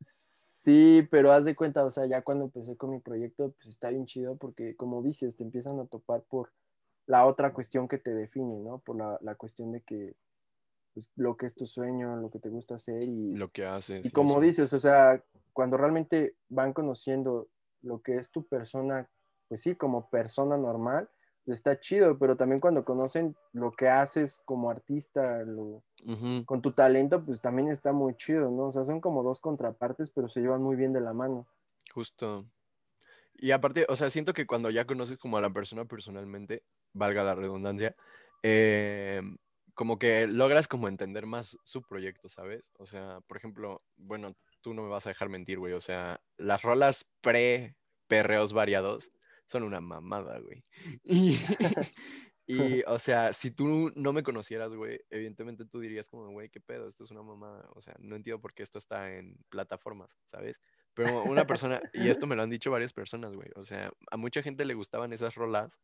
[0.00, 3.90] Sí, pero haz de cuenta, o sea, ya cuando empecé con mi proyecto, pues está
[3.90, 6.52] bien chido porque, como dices, te empiezan a topar por
[7.06, 8.78] la otra cuestión que te define, ¿no?
[8.78, 10.14] Por la, la cuestión de que,
[10.94, 14.06] pues, lo que es tu sueño, lo que te gusta hacer y, Lo que haces
[14.06, 14.40] y como eso.
[14.40, 17.48] dices, o sea, cuando realmente van conociendo
[17.82, 19.08] lo que es tu persona,
[19.48, 21.08] pues sí, como persona normal,
[21.44, 25.82] pues está chido, pero también cuando conocen lo que haces como artista, lo,
[26.46, 28.66] con tu talento, pues también está muy chido, ¿no?
[28.66, 31.46] O sea, son como dos contrapartes, pero se llevan muy bien de la mano.
[31.92, 32.46] justo.
[33.34, 37.24] Y aparte, o sea, siento que cuando ya conoces como a la persona personalmente, valga
[37.24, 37.96] la redundancia,
[38.42, 39.20] eh,
[39.74, 42.72] como que logras como entender más su proyecto, ¿sabes?
[42.78, 45.72] O sea, por ejemplo, bueno, tú no me vas a dejar mentir, güey.
[45.72, 49.12] O sea, las rolas pre-perreos variados
[49.46, 50.64] son una mamada, güey.
[51.04, 51.38] Y,
[52.80, 56.60] y, o sea, si tú no me conocieras, güey, evidentemente tú dirías como, güey, ¿qué
[56.60, 56.88] pedo?
[56.88, 57.68] Esto es una mamada.
[57.74, 60.60] O sea, no entiendo por qué esto está en plataformas, ¿sabes?
[60.94, 63.48] Pero una persona, y esto me lo han dicho varias personas, güey.
[63.54, 65.80] O sea, a mucha gente le gustaban esas rolas.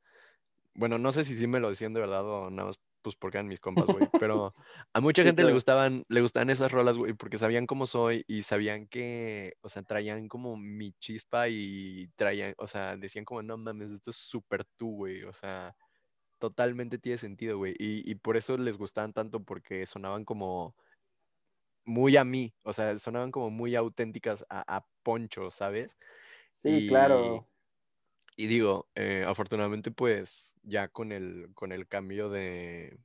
[0.74, 3.38] Bueno, no sé si sí me lo decían de verdad o nada más pues porque
[3.38, 4.08] eran mis compas, güey.
[4.22, 4.54] Pero
[4.92, 8.42] a mucha gente le gustaban, le gustaban esas rolas, güey, porque sabían cómo soy y
[8.42, 13.56] sabían que, o sea, traían como mi chispa y traían, o sea, decían como, no
[13.56, 15.24] mames, esto es súper tú, güey.
[15.24, 15.76] O sea,
[16.38, 17.74] totalmente tiene sentido, güey.
[17.78, 20.74] Y, y por eso les gustaban tanto, porque sonaban como
[21.84, 25.96] muy a mí, o sea, sonaban como muy auténticas a, a Poncho, ¿sabes?
[26.50, 27.48] Sí, Y, claro.
[28.36, 32.98] y digo, eh, afortunadamente, pues ya con el, con el cambio de,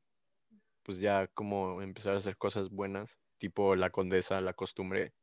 [0.83, 5.13] pues ya como empezar a hacer cosas buenas, tipo La Condesa, La Costumbre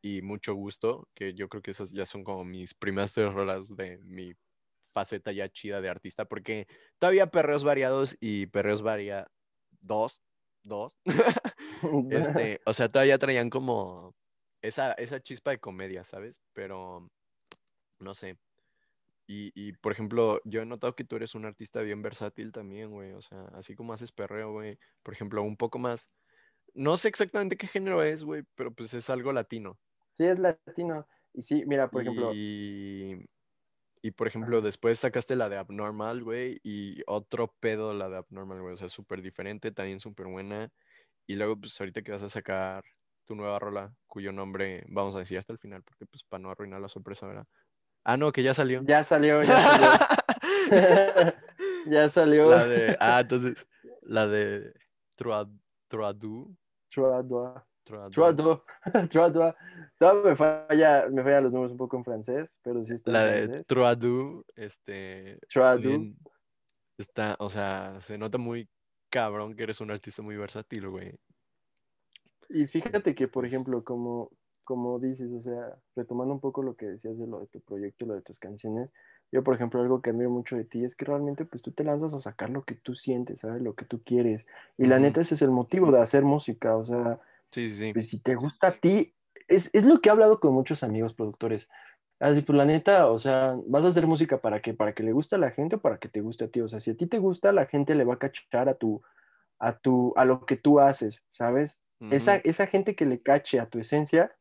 [0.00, 3.74] y Mucho Gusto, que yo creo que esas ya son como mis primeras tres rolas
[3.76, 4.34] de mi
[4.94, 6.66] faceta ya chida de artista, porque
[6.98, 9.28] todavía perreos variados y perreos varia
[9.80, 10.20] dos,
[10.62, 10.96] dos,
[12.10, 14.14] este, o sea, todavía traían como
[14.62, 16.40] esa, esa chispa de comedia, ¿sabes?
[16.52, 17.08] Pero,
[18.00, 18.36] no sé.
[19.30, 22.90] Y, y, por ejemplo, yo he notado que tú eres un artista bien versátil también,
[22.90, 23.12] güey.
[23.12, 24.78] O sea, así como haces perreo, güey.
[25.02, 26.08] Por ejemplo, un poco más.
[26.74, 29.78] No sé exactamente qué género es, güey, pero pues es algo latino.
[30.14, 31.06] Sí, es latino.
[31.34, 33.16] Y sí, mira, por ejemplo, Y,
[34.00, 38.62] y por ejemplo, después sacaste la de Abnormal, güey, y otro pedo la de Abnormal,
[38.62, 38.74] güey.
[38.74, 40.70] O sea, súper diferente, también súper buena.
[41.26, 42.84] Y luego, pues ahorita que vas a sacar
[43.26, 46.50] tu nueva rola, cuyo nombre vamos a decir hasta el final, porque pues para no
[46.50, 47.46] arruinar la sorpresa, ¿verdad?
[48.10, 48.80] Ah, no, que ya salió.
[48.86, 49.54] ya salió, ya
[50.70, 51.32] salió.
[51.86, 52.48] ya salió.
[52.50, 53.66] La de, ah, entonces,
[54.02, 54.72] la de
[55.16, 55.58] Troadu.
[55.88, 56.56] Troadu.
[56.90, 57.66] Troadua.
[57.84, 58.10] Troadu.
[58.10, 58.64] Troadua.
[59.10, 59.56] Troadua.
[60.24, 63.50] Me falla, me fallan los números un poco en francés, pero sí está La en
[63.52, 63.64] de.
[63.64, 65.38] Troadu, este.
[65.48, 66.14] Troadu.
[66.96, 68.68] está, o sea, se nota muy
[69.10, 71.14] cabrón que eres un artista muy versátil, güey.
[72.48, 74.30] Y fíjate que, por Pues- ejemplo, como,
[74.68, 78.04] como dices, o sea, retomando un poco lo que decías de lo de tu proyecto
[78.04, 78.90] lo de tus canciones,
[79.32, 81.84] yo, por ejemplo, algo que admiro mucho de ti es que realmente, pues, tú te
[81.84, 83.62] lanzas a sacar lo que tú sientes, ¿sabes?
[83.62, 84.46] Lo que tú quieres.
[84.76, 87.18] Y la neta, ese es el motivo de hacer música, o sea,
[87.52, 89.14] Sí, sí, pues, si te gusta a ti,
[89.48, 91.68] es, es lo que he hablado con muchos amigos productores.
[92.20, 95.12] Así, pues, la neta, o sea, vas a hacer música para que, para que le
[95.12, 96.60] guste a la gente o para que te guste a ti.
[96.60, 99.02] O sea, si a ti te gusta, la gente le va a cachar a tu,
[99.58, 101.82] a tu, a lo que tú haces, ¿sabes?
[102.10, 102.42] esa, Ujú.
[102.44, 104.37] esa gente que le cache a tu esencia,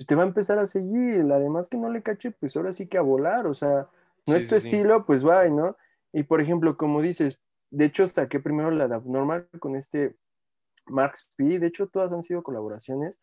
[0.00, 1.22] pues te va a empezar a seguir.
[1.24, 3.46] La demás que no le cache, pues ahora sí que a volar.
[3.46, 3.86] O sea,
[4.26, 4.68] no Sí, es tu sí, sí.
[4.68, 5.76] estilo, pues va, ¿no?
[6.12, 7.38] Y por ejemplo, como dices,
[7.70, 10.16] de hecho saqué primero la de Abnormal con este
[10.86, 11.58] Marx P.
[11.58, 13.20] De hecho, todas han sido colaboraciones,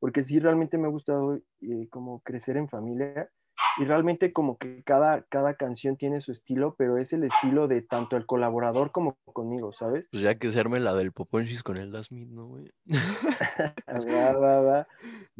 [0.00, 3.30] porque sí, realmente me ha gustado eh, como crecer en familia.
[3.78, 7.82] Y realmente como que cada, cada canción tiene su estilo, pero es el estilo de
[7.82, 10.06] tanto el colaborador como conmigo, ¿sabes?
[10.10, 12.70] Pues ya que se arme la del Poponchis con el Das Smith, ¿no, güey?
[13.88, 14.86] Va, va, va,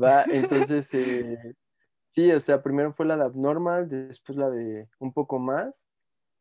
[0.03, 0.25] va.
[0.31, 1.37] Entonces, eh,
[2.11, 5.89] sí, o sea, primero fue la de Abnormal, después la de un poco más.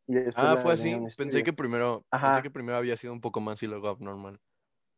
[0.08, 0.94] Y después Ah, la fue de así.
[1.16, 2.32] Pensé que primero, Ajá.
[2.32, 4.40] pensé que primero había sido un poco más y luego abnormal.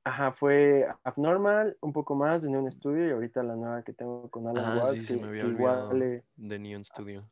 [0.04, 4.30] Ajá, fue Abnormal, un poco más de Neon Studio y ahorita la nueva que tengo
[4.30, 7.30] con Alan Ah, Watts, sí, se que, me había que igual, eh, de Neon Studio.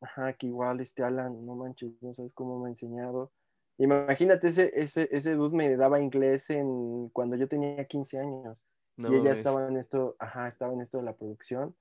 [0.00, 3.32] ajá, que igual este Alan, no manches, no sabes cómo me ha enseñado.
[3.78, 8.66] Imagínate, ese, ese, ese dude me daba inglés en, cuando yo tenía 15 años.
[8.96, 9.38] No y ella mames.
[9.38, 11.74] estaba en esto, ajá, estaba en esto de la producción.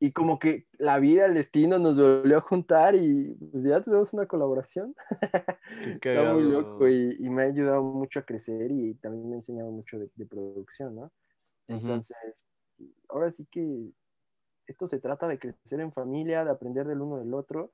[0.00, 4.12] Y como que la vida, el destino nos volvió a juntar y pues ya tenemos
[4.12, 4.94] una colaboración.
[6.00, 9.34] Qué Está muy loco y, y me ha ayudado mucho a crecer y también me
[9.34, 11.12] ha enseñado mucho de, de producción, ¿no?
[11.68, 12.44] Entonces,
[13.08, 13.90] ahora sí que
[14.66, 17.72] esto se trata de crecer en familia, de aprender del uno del otro.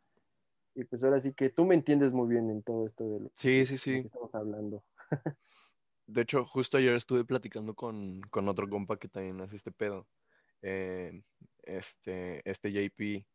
[0.75, 3.31] Y pues ahora sí que tú me entiendes muy bien en todo esto de lo,
[3.35, 3.93] Sí, sí, sí.
[4.03, 4.85] que estamos hablando.
[6.07, 10.07] De hecho, justo ayer estuve platicando con, con otro compa que también hace este pedo.
[10.63, 11.23] eh,
[11.69, 13.27] este, este JP.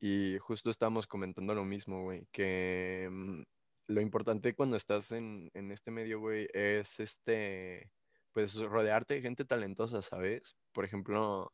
[0.00, 2.26] Y justo estábamos comentando lo mismo, güey.
[2.32, 3.42] Que mm,
[3.88, 7.90] lo importante cuando estás en, en este medio, güey, es este.
[8.32, 10.56] Pues rodearte de gente talentosa, ¿sabes?
[10.72, 11.52] Por ejemplo,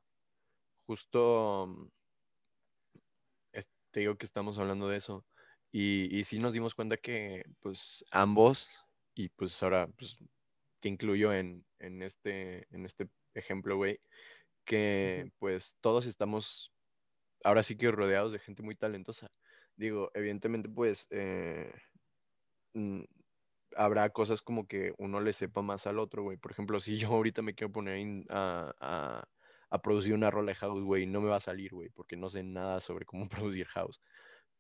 [0.87, 1.66] justo.
[1.68, 1.88] mm,
[3.94, 5.24] te digo que estamos hablando de eso.
[5.72, 8.68] Y, y sí nos dimos cuenta que, pues, ambos,
[9.14, 10.18] y pues ahora, pues,
[10.81, 14.00] te incluyo en, en este, en este ejemplo, güey,
[14.64, 16.72] que pues todos estamos
[17.44, 19.29] ahora sí que rodeados de gente muy talentosa.
[19.77, 21.72] Digo, evidentemente, pues, eh,
[22.74, 23.03] mm,
[23.77, 26.37] habrá cosas como que uno le sepa más al otro, güey.
[26.38, 29.24] Por ejemplo, si yo ahorita me quiero poner in- a, a-
[29.70, 32.31] a producir una rola de house, güey, no me va a salir, güey, porque no
[32.31, 34.00] sé nada sobre cómo producir house.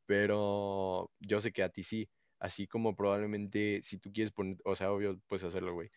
[0.06, 2.10] Pero yo sé que a ti sí.
[2.40, 5.90] Así como probablemente si tú quieres poner, o sea, obvio, puedes hacerlo, güey.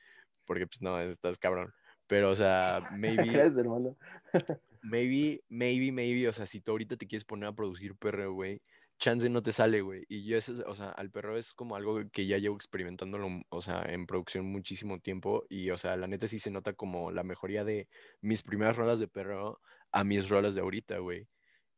[0.46, 1.74] Porque pues no, estás cabrón.
[2.08, 3.96] Pero, o sea, maybe, Gracias, hermano.
[4.82, 8.62] maybe, maybe, maybe, o sea, si tú ahorita te quieres poner a producir perreo, güey,
[8.98, 10.06] chance no te sale, güey.
[10.10, 13.62] Y yo eso, o sea, al perro es como algo que ya llevo experimentándolo, o
[13.62, 15.46] sea, en producción muchísimo tiempo.
[15.50, 17.88] Y, o sea, la neta sí se nota como la mejoría de
[18.22, 19.60] mis primeras rolas de perro
[19.92, 21.28] a mis rolas de ahorita, güey.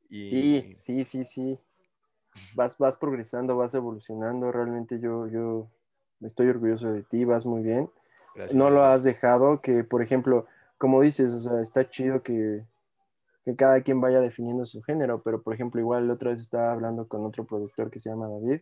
[0.10, 0.30] Y...
[0.30, 1.60] Sí, sí, sí, sí.
[2.56, 4.52] Vas, vas progresando, vas evolucionando.
[4.52, 5.70] Realmente yo, yo
[6.22, 7.90] estoy orgulloso de ti, vas muy bien.
[8.40, 10.48] Gracias, no lo has dejado, que por ejemplo,
[10.78, 12.66] como dices, o sea, está chido que,
[13.46, 16.72] que cada quien vaya definiendo su género, pero por ejemplo, igual la otra vez estaba
[16.72, 18.62] hablando con otro productor que se llama David,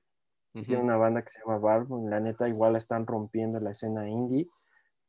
[0.57, 3.71] que tiene una banda que se llama Barb, la neta igual la están rompiendo la
[3.71, 4.49] escena indie,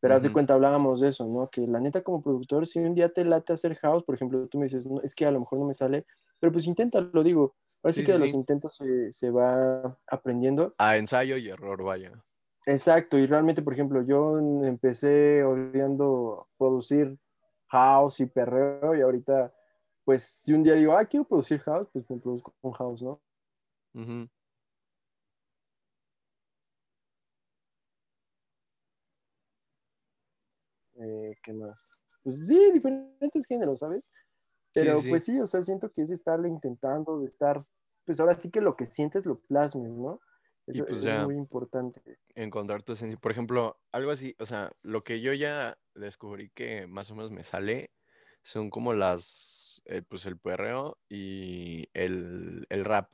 [0.00, 1.48] pero haz de cuenta, hablábamos de eso, ¿no?
[1.50, 4.58] Que la neta como productor, si un día te late hacer house, por ejemplo, tú
[4.58, 6.06] me dices, no, es que a lo mejor no me sale,
[6.40, 9.98] pero pues inténtalo, digo, ahora sí Sí, que sí, de los intentos se, se va
[10.06, 10.74] aprendiendo.
[10.78, 12.24] A ensayo y error, vaya.
[12.68, 17.18] Exacto, y realmente, por ejemplo, yo empecé odiando producir
[17.68, 19.54] house y perreo y ahorita,
[20.04, 23.22] pues si un día digo, ah, quiero producir house, pues me produzco un house, ¿no?
[30.96, 31.98] Eh, ¿Qué más?
[32.22, 34.10] Pues sí, diferentes géneros, ¿sabes?
[34.74, 35.40] Pero sí, pues sí.
[35.40, 37.62] o sea, siento que es estarle intentando, de estar,
[38.04, 40.20] pues ahora sí que lo que sientes lo plasmes, ¿no?
[40.68, 42.18] Eso, pues eso es muy importante.
[42.34, 43.18] encontrar tu esencia.
[43.20, 47.30] Por ejemplo, algo así, o sea, lo que yo ya descubrí que más o menos
[47.30, 47.90] me sale
[48.42, 53.10] son como las, eh, pues el perreo y el, el rap.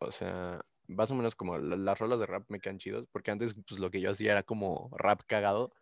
[0.00, 3.30] O sea, más o menos como la- las rolas de rap me quedan chidos, porque
[3.30, 5.72] antes pues lo que yo hacía era como rap cagado,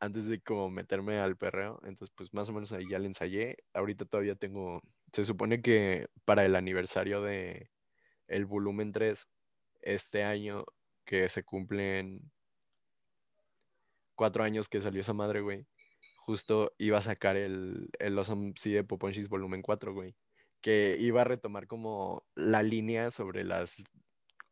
[0.00, 1.80] antes de como meterme al perreo.
[1.84, 3.56] Entonces pues más o menos ahí ya le ensayé.
[3.74, 4.80] Ahorita todavía tengo,
[5.12, 7.70] se supone que para el aniversario de
[8.28, 9.28] el volumen 3
[9.82, 10.64] este año
[11.04, 12.30] que se cumplen
[14.14, 15.66] cuatro años que salió esa madre, güey.
[16.18, 20.14] Justo iba a sacar el, el Awesome Sea de Poponchis volumen 4, güey.
[20.60, 23.82] Que iba a retomar como la línea sobre las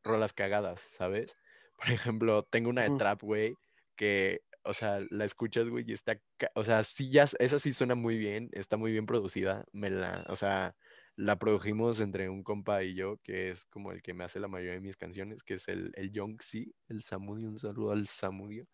[0.03, 1.37] rolas cagadas, ¿sabes?
[1.77, 3.55] Por ejemplo, tengo una de trap, güey,
[3.95, 6.19] que, o sea, la escuchas, güey, y está,
[6.55, 10.25] o sea, sí, ya, esa sí suena muy bien, está muy bien producida, me la,
[10.29, 10.75] o sea,
[11.18, 14.46] la produjimos entre un compa y yo, que es como el que me hace la
[14.46, 18.07] mayoría de mis canciones, que es el, el Young C, el Samudio, un saludo al
[18.07, 18.66] Samudio,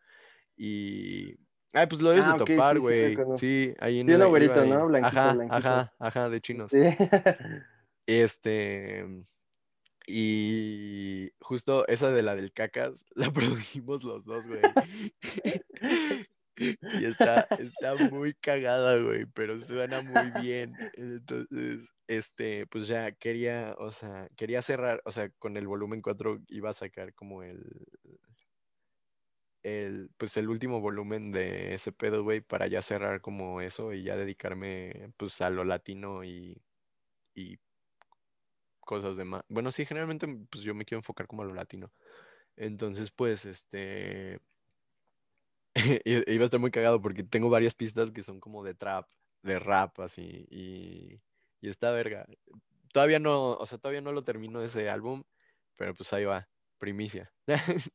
[0.55, 1.37] y,
[1.73, 3.37] ah, pues lo debes de Ah, ok, topar, sí, sí, güey, conozco.
[3.39, 4.87] sí, ahí Sí, en iba güerito, ¿no?
[4.89, 5.57] Blanquito, ajá, blanquito.
[5.57, 6.71] ajá, ajá, de chinos.
[6.71, 6.79] Sí.
[8.07, 9.07] Este,
[10.07, 14.61] y justo esa de la del cacas, la produjimos los dos, güey.
[16.93, 20.79] Y está, está muy cagada, güey, pero suena muy bien.
[20.95, 26.41] Entonces, este, pues ya quería, o sea, quería cerrar, o sea, con el volumen 4
[26.49, 27.87] iba a sacar como el,
[29.63, 34.03] el, pues el último volumen de ese pedo, güey, para ya cerrar como eso y
[34.05, 36.63] ya dedicarme, pues, a lo latino y,
[37.35, 37.59] y
[38.81, 39.45] cosas de más.
[39.49, 41.93] Bueno, sí, generalmente, pues yo me quiero enfocar como a lo latino.
[42.57, 44.41] Entonces, pues, este,
[46.05, 49.09] iba a estar muy cagado porque tengo varias pistas que son como de trap,
[49.43, 51.21] de rap, así, y,
[51.61, 52.27] y está verga.
[52.93, 55.25] Todavía no, o sea, todavía no lo termino ese álbum,
[55.77, 57.33] pero pues ahí va, primicia.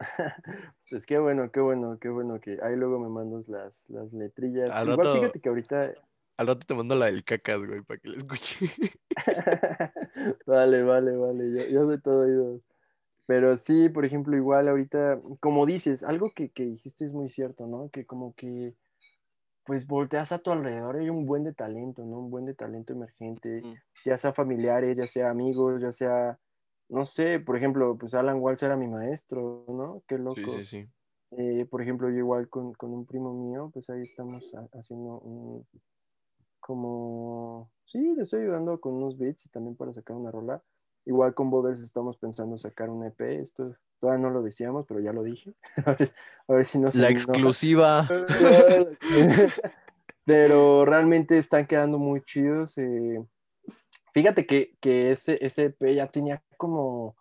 [0.90, 4.70] Pues qué bueno, qué bueno, qué bueno que ahí luego me mandas las, las letrillas.
[4.70, 5.92] Al Igual rato, fíjate que ahorita,
[6.38, 8.70] al rato te mando la del cacas, güey, para que la escuche.
[10.46, 12.62] vale, vale, vale, yo, yo de todo oídos.
[13.28, 17.68] Pero sí, por ejemplo, igual ahorita, como dices, algo que, que dijiste es muy cierto,
[17.68, 17.90] ¿no?
[17.90, 18.76] Que como que,
[19.64, 22.18] pues volteas a tu alrededor, hay un buen de talento, ¿no?
[22.20, 23.66] Un buen de talento emergente,
[24.04, 26.40] ya sea familiares, ya sea amigos, ya sea,
[26.88, 30.02] no sé, por ejemplo, pues Alan Walsh era mi maestro, ¿no?
[30.08, 30.64] Qué Sí, sí, loco.
[30.64, 30.88] sí.
[31.32, 35.20] Eh, por ejemplo, yo igual con, con un primo mío, pues ahí estamos ha- haciendo
[35.20, 35.66] un,
[36.60, 40.62] como, sí, le estoy ayudando con unos beats y también para sacar una rola.
[41.08, 45.10] Igual con Boders estamos pensando sacar un EP, esto todavía no lo decíamos, pero ya
[45.10, 45.54] lo dije.
[45.86, 46.12] A ver,
[46.48, 48.06] a ver si no se La exclusiva.
[50.26, 52.76] Pero realmente están quedando muy chidos.
[52.76, 53.24] eh.
[54.12, 57.16] Fíjate que, que ese, ese EP ya tenía como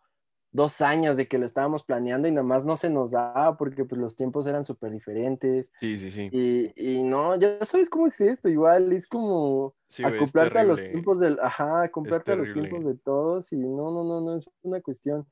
[0.58, 3.86] dos años de que lo estábamos planeando y nada más no se nos daba porque
[3.86, 5.70] pues los tiempos eran súper diferentes.
[5.80, 6.30] Sí, sí, sí.
[6.32, 10.80] Y, y no, ya sabes cómo es esto, igual es como Sí, acoplarte a los
[10.80, 14.50] tiempos del, ajá, acoplarte a los tiempos de todos y no, no, no, no, es
[14.64, 15.28] una cuestión.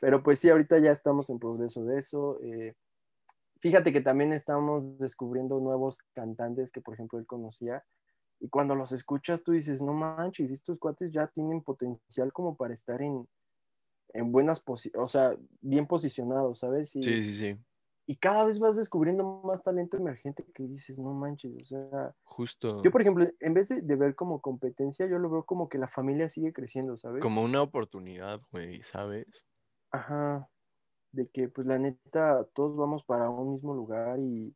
[0.00, 2.40] Pero pues sí, ahorita ya estamos en progreso de eso.
[2.42, 2.74] eh,
[3.60, 7.84] fíjate que también estamos descubriendo nuevos cantantes que, por ejemplo, él conocía.
[8.40, 12.72] Y cuando los escuchas, tú dices, no manches, estos cuates ya tienen potencial como para
[12.72, 13.28] estar en,
[14.14, 16.94] en buenas posiciones, o sea, bien posicionados, ¿sabes?
[16.96, 17.58] Y, Sí, sí, sí.
[18.06, 22.82] y cada vez vas descubriendo más talento emergente que dices, no manches, o sea, Justo.
[22.82, 25.78] yo por ejemplo, en vez de, de ver como competencia, yo lo veo como que
[25.78, 27.22] la familia sigue creciendo, ¿sabes?
[27.22, 29.46] Como una oportunidad, güey, ¿sabes?
[29.92, 30.48] Ajá,
[31.12, 34.54] de que pues la neta, todos vamos para un mismo lugar y,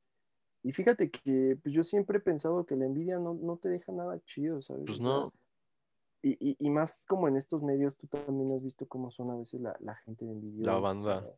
[0.62, 3.92] y fíjate que pues yo siempre he pensado que la envidia no, no te deja
[3.92, 4.84] nada chido, ¿sabes?
[4.86, 5.32] Pues no.
[6.24, 9.36] Y, y, y más como en estos medios, tú también has visto cómo son a
[9.36, 10.72] veces la, la gente envidiosa.
[10.72, 11.30] La banda.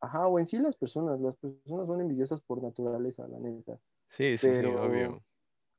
[0.00, 3.78] Ajá, o en sí las personas, las personas son envidiosas por naturaleza, la neta.
[4.08, 5.22] Sí, sí, sí, obvio.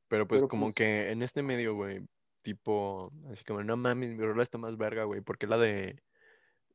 [0.08, 2.06] Pero pues pero, como pues- que en este medio, güey,
[2.44, 6.04] tipo, así como, no mames, mi rola está más verga, güey, porque la de,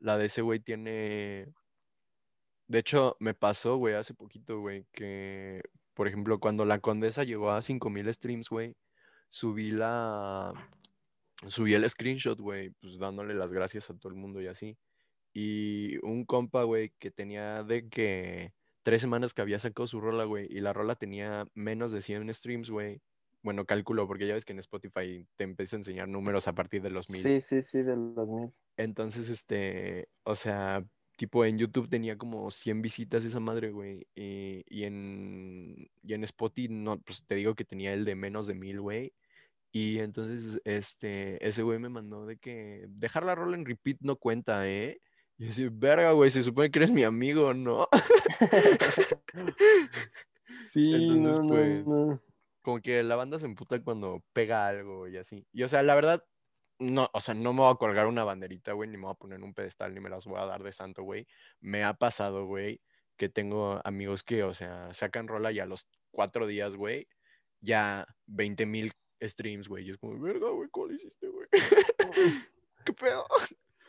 [0.00, 1.46] la de ese güey tiene...
[2.66, 5.62] De hecho, me pasó, güey, hace poquito, güey, que,
[5.94, 8.74] por ejemplo, cuando la Condesa llegó a 5000 streams, güey,
[9.30, 10.52] subí la...
[11.46, 14.76] Subí el screenshot, güey, pues dándole las gracias a todo el mundo y así.
[15.32, 20.24] Y un compa, güey, que tenía de que tres semanas que había sacado su rola,
[20.24, 23.00] güey, y la rola tenía menos de 100 streams, güey.
[23.42, 26.82] Bueno, cálculo, porque ya ves que en Spotify te empieza a enseñar números a partir
[26.82, 27.22] de los mil.
[27.22, 28.50] Sí, sí, sí, de los mil.
[28.76, 30.84] Entonces, este, o sea,
[31.16, 34.06] tipo en YouTube tenía como 100 visitas esa madre, güey.
[34.14, 38.46] Y, y en, y en Spotify, no, pues te digo que tenía el de menos
[38.48, 39.12] de mil, güey.
[39.78, 44.16] Y entonces, este, ese güey me mandó de que dejar la rola en repeat no
[44.16, 45.00] cuenta, ¿eh?
[45.36, 47.88] Y yo así, verga, güey, se supone que eres mi amigo, ¿no?
[50.72, 52.22] Sí, Entonces, no, no, pues, no.
[52.62, 55.46] Como que la banda se emputa cuando pega algo y así.
[55.52, 56.24] Y o sea, la verdad,
[56.78, 59.14] no, o sea, no me voy a colgar una banderita, güey, ni me voy a
[59.14, 61.26] poner un pedestal, ni me las voy a dar de santo, güey.
[61.60, 62.80] Me ha pasado, güey,
[63.16, 67.06] que tengo amigos que, o sea, sacan rola y a los cuatro días, güey,
[67.60, 69.86] ya 20 mil streams, güey.
[69.86, 71.46] Y es como, verga, güey, ¿cómo lo hiciste, güey?
[72.84, 73.24] ¿Qué pedo?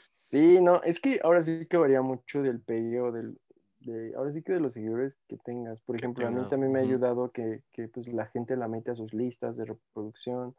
[0.09, 3.39] Sí, no, es que ahora sí que varía mucho del pedido, del,
[3.79, 5.81] de, ahora sí que de los seguidores que tengas.
[5.81, 8.91] Por ejemplo, a mí también me ha ayudado que, que, pues la gente la mete
[8.91, 10.55] a sus listas de reproducción,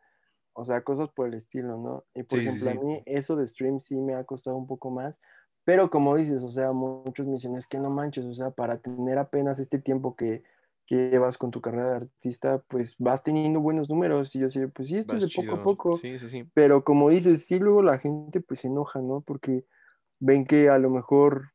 [0.55, 2.05] o sea, cosas por el estilo, ¿no?
[2.15, 2.77] Y por sí, ejemplo, sí.
[2.77, 5.21] a mí eso de stream sí me ha costado un poco más,
[5.65, 8.79] pero como dices, o sea, muchos me dicen, es que no manches, o sea, para
[8.79, 10.43] tener apenas este tiempo que,
[10.91, 14.35] que llevas con tu carrera de artista, pues vas teniendo buenos números.
[14.35, 15.97] Y yo así, pues sí, esto es de poco a poco.
[15.97, 16.51] Sí, sí, sí.
[16.53, 19.21] Pero como dices, sí, luego la gente pues se enoja, ¿no?
[19.21, 19.65] Porque
[20.19, 21.53] ven que a lo mejor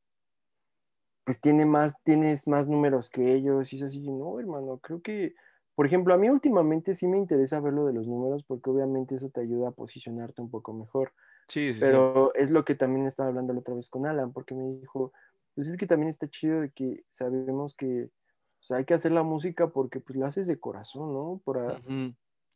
[1.26, 5.34] pues tiene más, tienes más números que ellos y es así, no, hermano, creo que,
[5.74, 9.16] por ejemplo, a mí últimamente sí me interesa ver lo de los números porque obviamente
[9.16, 11.12] eso te ayuda a posicionarte un poco mejor,
[11.50, 11.80] Sí, sí, sí.
[11.82, 15.12] pero es lo que también estaba hablando la otra vez con Alan, porque me dijo,
[15.56, 18.12] pues es que también está chido de que sabemos que
[18.66, 21.40] o sea, hay que hacer la música porque pues la haces de corazón, ¿no?
[21.46, 21.80] Para,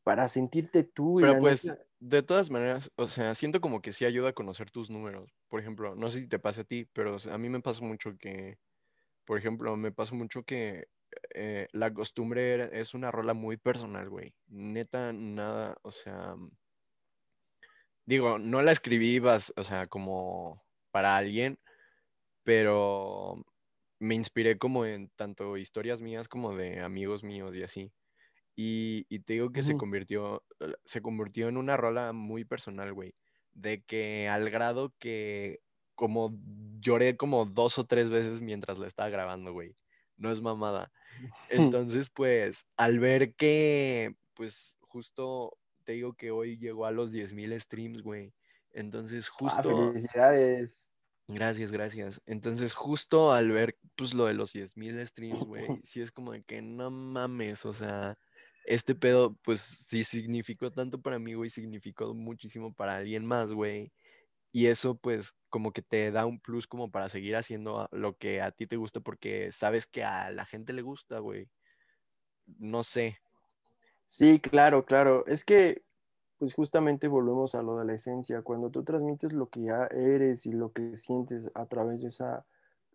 [0.02, 3.94] para sentirte tú y Pero pues, neta- de todas maneras, o sea, siento como que
[3.94, 5.32] sí ayuda a conocer tus números.
[5.50, 8.18] Por ejemplo, no sé si te pasa a ti, pero a mí me pasa mucho
[8.18, 8.58] que,
[9.24, 10.88] por ejemplo, me pasa mucho que
[11.36, 14.34] eh, la costumbre era- es una rola muy personal, güey.
[14.48, 16.36] Neta, nada, o sea,
[18.08, 21.60] digo, no la escribí, bas- o sea, como para alguien,
[22.42, 23.46] pero
[24.00, 27.92] me inspiré como en tanto historias mías como de amigos míos y así.
[28.56, 32.94] Y, y te digo que se convirtió, eh, se convirtió en una rola muy personal,
[32.94, 33.14] güey.
[33.54, 35.62] De que al grado que
[35.96, 36.38] como
[36.80, 39.76] lloré como dos o tres veces mientras la estaba grabando, güey.
[40.18, 40.92] No es mamada.
[41.50, 47.58] Entonces, pues, al ver que, pues, justo te digo que hoy llegó a los 10.000
[47.60, 48.34] streams, güey.
[48.72, 49.94] Entonces, Ah, justo...
[49.94, 50.86] felicidades.
[51.32, 52.22] Gracias, gracias.
[52.26, 56.42] Entonces, justo al ver pues lo de los 10.000 streams, güey, sí es como de
[56.44, 58.18] que no mames, o sea,
[58.66, 63.94] este pedo pues sí significó tanto para mí, güey, significó muchísimo para alguien más, güey.
[64.52, 68.42] Y eso pues como que te da un plus como para seguir haciendo lo que
[68.42, 71.48] a ti te gusta porque sabes que a la gente le gusta, güey.
[72.58, 73.20] No sé.
[74.08, 75.28] Sí, claro, claro.
[75.28, 75.84] Es que,
[76.40, 78.42] pues justamente volvemos a lo de la esencia.
[78.44, 82.46] Cuando tú transmites lo que ya eres y lo que sientes a través de esa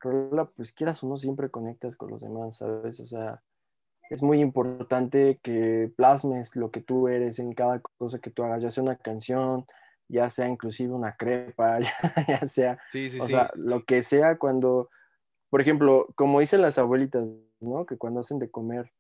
[0.00, 3.00] rola, pues quieras o no, siempre conectas con los demás, ¿sabes?
[3.00, 3.42] O sea,
[4.10, 8.62] es muy importante que plasmes lo que tú eres en cada cosa que tú hagas,
[8.62, 9.66] ya sea una canción,
[10.08, 11.92] ya sea inclusive una crepa, ya,
[12.28, 13.32] ya sea, Sí, sí, o sí.
[13.32, 14.90] sea, lo que sea cuando,
[15.50, 17.24] por ejemplo, como dicen las abuelitas,
[17.60, 17.86] ¿no?
[17.86, 18.92] Que cuando hacen de comer,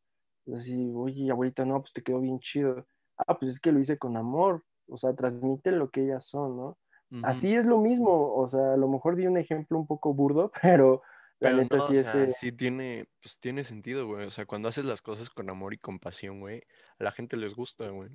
[0.54, 2.86] así, oye, abuelita, no, pues te quedó bien chido.
[3.16, 6.56] Ah, pues es que lo hice con amor, o sea, transmite lo que ellas son,
[6.56, 6.78] ¿no?
[7.22, 10.50] Así es lo mismo, o sea, a lo mejor di un ejemplo un poco burdo,
[10.62, 11.02] pero
[11.38, 12.06] la Pero neta no, sí o es...
[12.06, 14.26] sea, eh, sí tiene, pues tiene sentido, güey.
[14.26, 16.62] O sea, cuando haces las cosas con amor y compasión, güey,
[16.98, 18.10] a la gente les gusta, güey.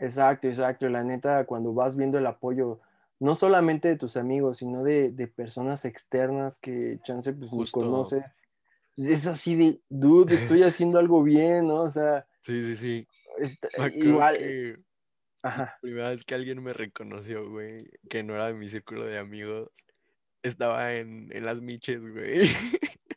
[0.00, 0.88] Exacto, exacto.
[0.88, 2.80] La neta, cuando vas viendo el apoyo,
[3.20, 7.80] no solamente de tus amigos, sino de, de personas externas que chance pues ni Justo.
[7.80, 8.24] conoces,
[8.96, 11.82] es así de, dude, estoy haciendo algo bien, ¿no?
[11.82, 13.06] O sea, Sí, sí, sí.
[13.38, 14.78] Está- igual, que
[15.42, 15.78] ajá.
[15.80, 19.70] primera vez que alguien me reconoció, güey, que no era de mi círculo de amigos,
[20.42, 22.48] estaba en, en las miches, güey.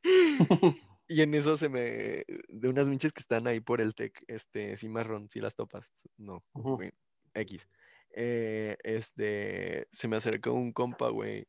[1.08, 2.26] Y en eso se me.
[2.48, 5.92] De unas miches que están ahí por el tec, este, cimarrón, si las topas.
[6.18, 6.92] No, güey,
[7.36, 7.68] X.
[8.10, 11.48] Eh, este, se me acercó un compa, güey,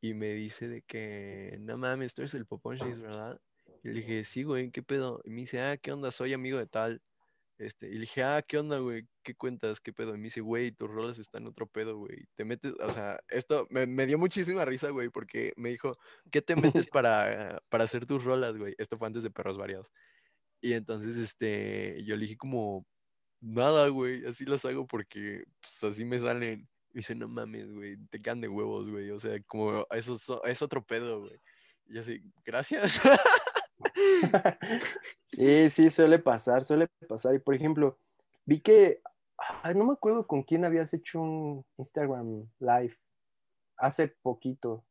[0.00, 3.40] y me dice de que, no mames, tú eres el Poponchis, ¿verdad?
[3.84, 5.20] Y le dije, sí, güey, ¿qué pedo?
[5.24, 6.10] Y me dice, ah, ¿qué onda?
[6.10, 7.00] Soy amigo de tal.
[7.58, 9.06] Este, y le dije, ah, ¿qué onda, güey?
[9.22, 9.80] ¿Qué cuentas?
[9.80, 10.14] ¿Qué pedo?
[10.14, 12.26] Y me dice, güey, tus rolas están en otro pedo, güey.
[12.34, 15.96] Te metes, o sea, esto me, me dio muchísima risa, güey, porque me dijo,
[16.30, 18.74] ¿qué te metes para, para hacer tus rolas, güey?
[18.78, 19.90] Esto fue antes de Perros Variados.
[20.60, 22.86] Y entonces, este, yo le dije como,
[23.40, 26.68] nada, güey, así las hago porque, pues, así me salen.
[26.92, 29.10] Y dice, no mames, güey, te quedan de huevos, güey.
[29.10, 31.40] O sea, como, eso es, es otro pedo, güey.
[31.86, 33.00] Y yo así, gracias.
[35.24, 37.34] Sí, sí, suele pasar, suele pasar.
[37.34, 37.98] Y por ejemplo,
[38.44, 39.00] vi que,
[39.62, 42.96] ay, no me acuerdo con quién habías hecho un Instagram live
[43.76, 44.84] hace poquito,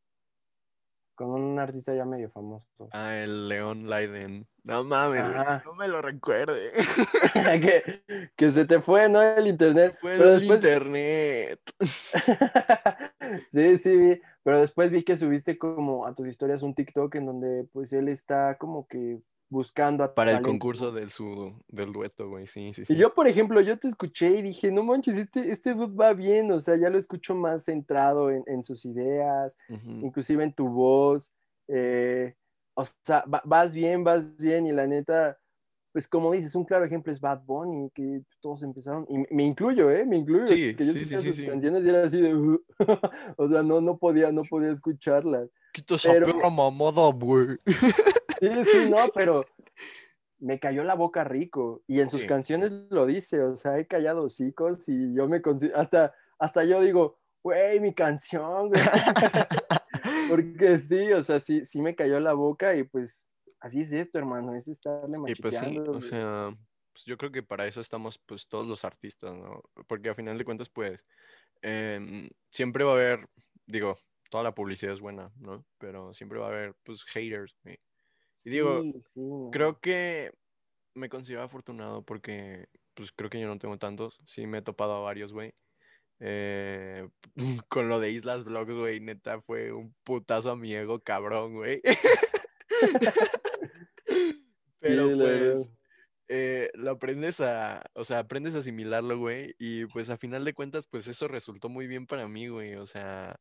[1.16, 2.68] con un artista ya medio famoso.
[2.92, 4.46] ah, el León Leiden.
[4.64, 5.62] No mames, Ajá.
[5.66, 6.72] no me lo recuerde.
[7.62, 8.04] que,
[8.36, 9.22] que se te fue, ¿no?
[9.22, 9.98] El internet.
[10.02, 11.60] Fue el después- internet.
[13.50, 14.22] sí, sí, vi.
[14.46, 18.08] Pero después vi que subiste como a tus historias un TikTok en donde pues él
[18.10, 19.20] está como que
[19.50, 22.48] buscando a Para el concurso del, su, del dueto, güey.
[22.48, 22.98] Sí, sí, Y sí.
[22.98, 26.52] yo, por ejemplo, yo te escuché y dije, no manches, este, este dude va bien,
[26.52, 29.58] o sea, ya lo escucho más centrado en, en sus ideas,
[30.02, 31.32] inclusive en tu voz,
[31.68, 32.36] eh,
[32.76, 35.40] o sea, va- vas bien, vas bien, y la neta,
[35.96, 39.90] pues como dices, un claro ejemplo es Bad Bunny, que todos empezaron, y me- incluyo,
[39.90, 40.06] ¿eh?
[40.06, 42.36] Me incluyo, Sí, que yo sí, sí, escuchaba sí, sus canciones y era así de,
[42.36, 42.62] "Uh",
[43.38, 45.50] o sea, no, no podía, no podía escucharlas.
[45.72, 47.58] Quita esa pero- perra mamada, güey.
[48.42, 49.46] Sí, sí, no, pero
[50.40, 51.82] me cayó la boca rico.
[51.88, 55.80] Y en sus canciones lo dice, o sea, he callado hocicos y yo me considero,
[55.80, 58.82] hasta, hasta yo digo, güey, mi canción, güey.
[60.30, 63.26] Porque sí, o sea, sí, sí me cayó la boca y pues
[63.66, 65.92] así es esto, hermano, es estarle Y pues sí, macheteando.
[65.94, 66.56] o sea,
[66.94, 69.64] pues yo creo que para eso estamos pues todos los artistas, ¿no?
[69.88, 71.04] Porque a final de cuentas, pues,
[71.64, 73.28] em, siempre va a haber,
[73.66, 73.98] digo,
[74.30, 75.66] toda la publicidad es buena, ¿no?
[75.80, 77.58] Pero siempre va a haber, pues, haters,
[78.44, 79.50] y digo, Sí, sí, no.
[79.52, 80.32] Creo que
[80.94, 84.22] me considero afortunado porque, pues, creo que yo no tengo tantos.
[84.26, 85.54] Sí me he topado a varios, güey.
[86.20, 87.10] Eh,
[87.68, 91.82] con lo de Islas Vlogs, güey, neta, fue un putazo a mi ego cabrón, güey.
[94.86, 95.72] Pero Sí, pues
[96.28, 100.54] eh, lo aprendes a, o sea, aprendes a asimilarlo, güey, y pues a final de
[100.54, 103.40] cuentas, pues eso resultó muy bien para mí, güey, o sea,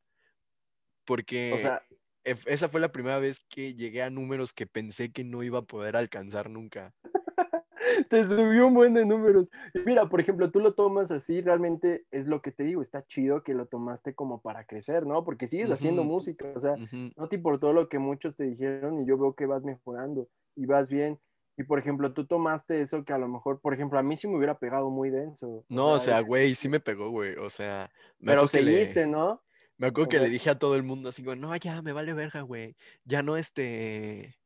[1.07, 1.83] porque O sea,
[2.25, 5.63] esa fue la primera vez que llegué a números que pensé que no iba a
[5.63, 6.95] poder alcanzar nunca.
[8.11, 9.49] te subió un buen de números.
[9.73, 13.05] Y mira, por ejemplo, tú lo tomas así, realmente es lo que te digo, está
[13.07, 15.25] chido que lo tomaste como para crecer, ¿no?
[15.25, 16.77] Porque sigues haciendo música, o sea,
[17.17, 20.67] no te importó lo que muchos te dijeron y yo veo que vas mejorando y
[20.67, 21.19] vas bien.
[21.57, 24.27] Y por ejemplo, tú tomaste eso que a lo mejor, por ejemplo, a mí sí
[24.27, 25.65] me hubiera pegado muy denso.
[25.69, 29.41] No, o sea, güey, sí me pegó, güey, o sea, me pero le- seguiste, ¿no?
[29.77, 32.13] Me acuerdo que le dije a todo el mundo así, güey, no, ya, me vale
[32.15, 32.77] verga, güey.
[33.05, 34.37] Ya no, este.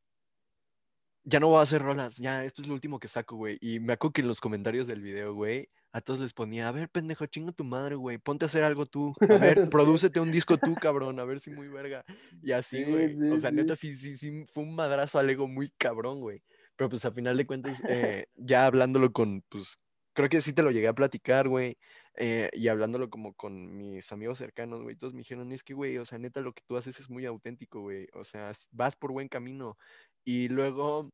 [1.24, 3.59] Ya no voy a hacer rolas, ya, esto es lo último que saco, güey.
[3.61, 6.72] Y me acuerdo que en los comentarios del video, güey, a todos les ponía, a
[6.72, 9.14] ver, pendejo, chinga tu madre, güey, ponte a hacer algo tú.
[9.20, 9.26] A
[9.61, 9.70] ver, Sí.
[9.70, 12.02] prodúcete un disco tú, cabrón, a ver si muy verga.
[12.42, 13.30] Y así, Sí, güey.
[13.32, 16.42] o sea, neta, sí, sí, sí, fue un madrazo al ego muy cabrón, güey.
[16.79, 19.79] Pero pues a final de cuentas, eh, ya hablándolo con, pues,
[20.14, 21.79] creo que sí te lo llegué a platicar, güey.
[22.16, 25.99] eh, y hablándolo como con mis amigos cercanos, güey, todos me dijeron, es que, güey,
[25.99, 28.09] o sea, neta, lo que tú haces es muy auténtico, güey.
[28.14, 29.79] O sea, vas por buen camino.
[30.24, 31.11] Y luego,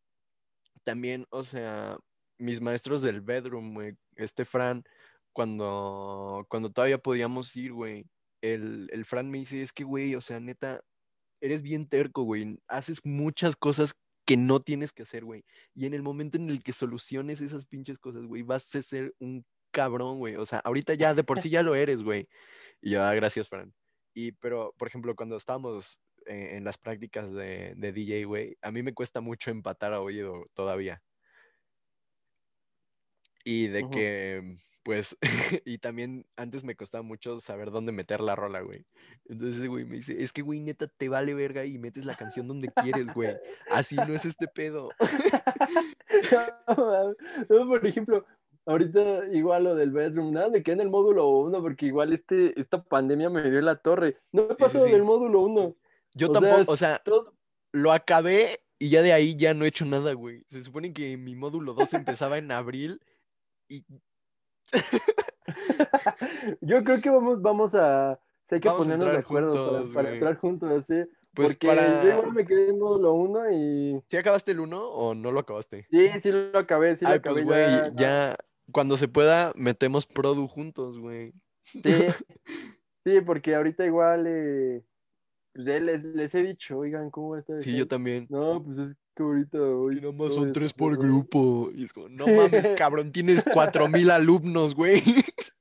[0.85, 1.99] también, o sea,
[2.39, 4.85] mis maestros del bedroom, güey, este Fran,
[5.33, 8.07] cuando, cuando todavía podíamos ir, güey,
[8.43, 10.83] el, el Fran me dice, es que, güey, o sea, neta,
[11.43, 13.95] eres bien terco, güey, haces muchas cosas
[14.25, 15.45] que no tienes que hacer, güey.
[15.75, 19.14] Y en el momento en el que soluciones esas pinches cosas, güey, vas a ser
[19.18, 20.37] un cabrón, güey.
[20.37, 22.29] O sea, ahorita ya de por sí ya lo eres, güey.
[22.81, 23.75] Y yo, ah, gracias, Fran.
[24.14, 28.70] Y, pero, por ejemplo, cuando estábamos eh, en las prácticas de, de DJ, güey, a
[28.70, 31.03] mí me cuesta mucho empatar a oído todavía.
[33.45, 33.90] Y de Ujú.
[33.90, 35.16] que, pues,
[35.64, 38.86] y también antes me costaba mucho saber dónde meter la rola, güey.
[39.26, 42.49] Entonces, güey, me dice, es que, güey, neta, te vale verga y metes la canción
[42.49, 43.36] donde quieres, güey.
[43.70, 44.90] Así no es este pedo.
[46.32, 46.55] No.
[47.49, 48.24] No, por ejemplo,
[48.66, 52.59] ahorita igual lo del bedroom, nada, me quedé en el módulo 1 porque igual este,
[52.59, 54.18] esta pandemia me dio la torre.
[54.32, 54.92] No he sí, pasado sí.
[54.92, 55.76] del módulo 1.
[56.14, 57.34] Yo O sea, tampoco, o sea, Todo,
[57.72, 60.45] lo acabé Y ya de ahí ya no he hecho nada, güey.
[60.49, 63.01] Se supone que mi módulo 2 empezaba en abril
[63.69, 63.85] y
[66.61, 68.19] Yo creo que vamos, vamos a.
[68.49, 70.15] sí hay que Vamos ponernos de acuerdo para- juntos, para, güey.
[70.15, 70.95] entrar juntos, así.
[71.35, 72.03] pues porque para...
[72.05, 74.03] yo igual me quedé en módulo 1 y.
[74.09, 75.85] ¿Sí acabaste el 1 o no lo acabaste?
[75.89, 77.43] Sí, sí lo acabé, sí lo acabé.
[77.43, 78.37] pues, güey, ya, ya,
[78.73, 81.33] cuando se pueda, metemos Produ juntos, güey.
[81.62, 81.81] Sí,
[82.99, 84.25] sí, porque ahorita igual.
[84.27, 84.85] Eh,
[85.53, 87.61] pues les, les he dicho, oigan, ¿cómo va a estar?
[87.61, 87.79] Sí, acá?".
[87.79, 88.27] yo también.
[88.29, 89.99] No, pues es que ahorita hoy.
[89.99, 91.71] Y nada más todo son tres por grupo.
[91.75, 95.03] Y es como, no mames, cabrón, tienes cuatro mil alumnos, güey.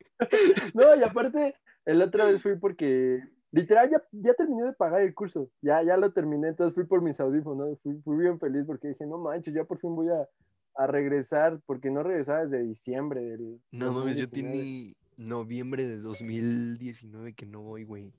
[0.74, 1.54] No, y aparte,
[1.86, 3.20] el otra vez fui porque.
[3.52, 5.50] Literal, ya, ya terminé de pagar el curso.
[5.62, 7.78] Ya, ya lo terminé, entonces fui por mis audífonos.
[7.82, 10.28] Fui, fui bien feliz porque dije, no manches, ya por fin voy a,
[10.76, 13.60] a regresar, porque no regresaba desde diciembre del.
[13.72, 14.34] No mames, yo 2019.
[14.34, 18.14] tiene noviembre de 2019 que no voy, güey.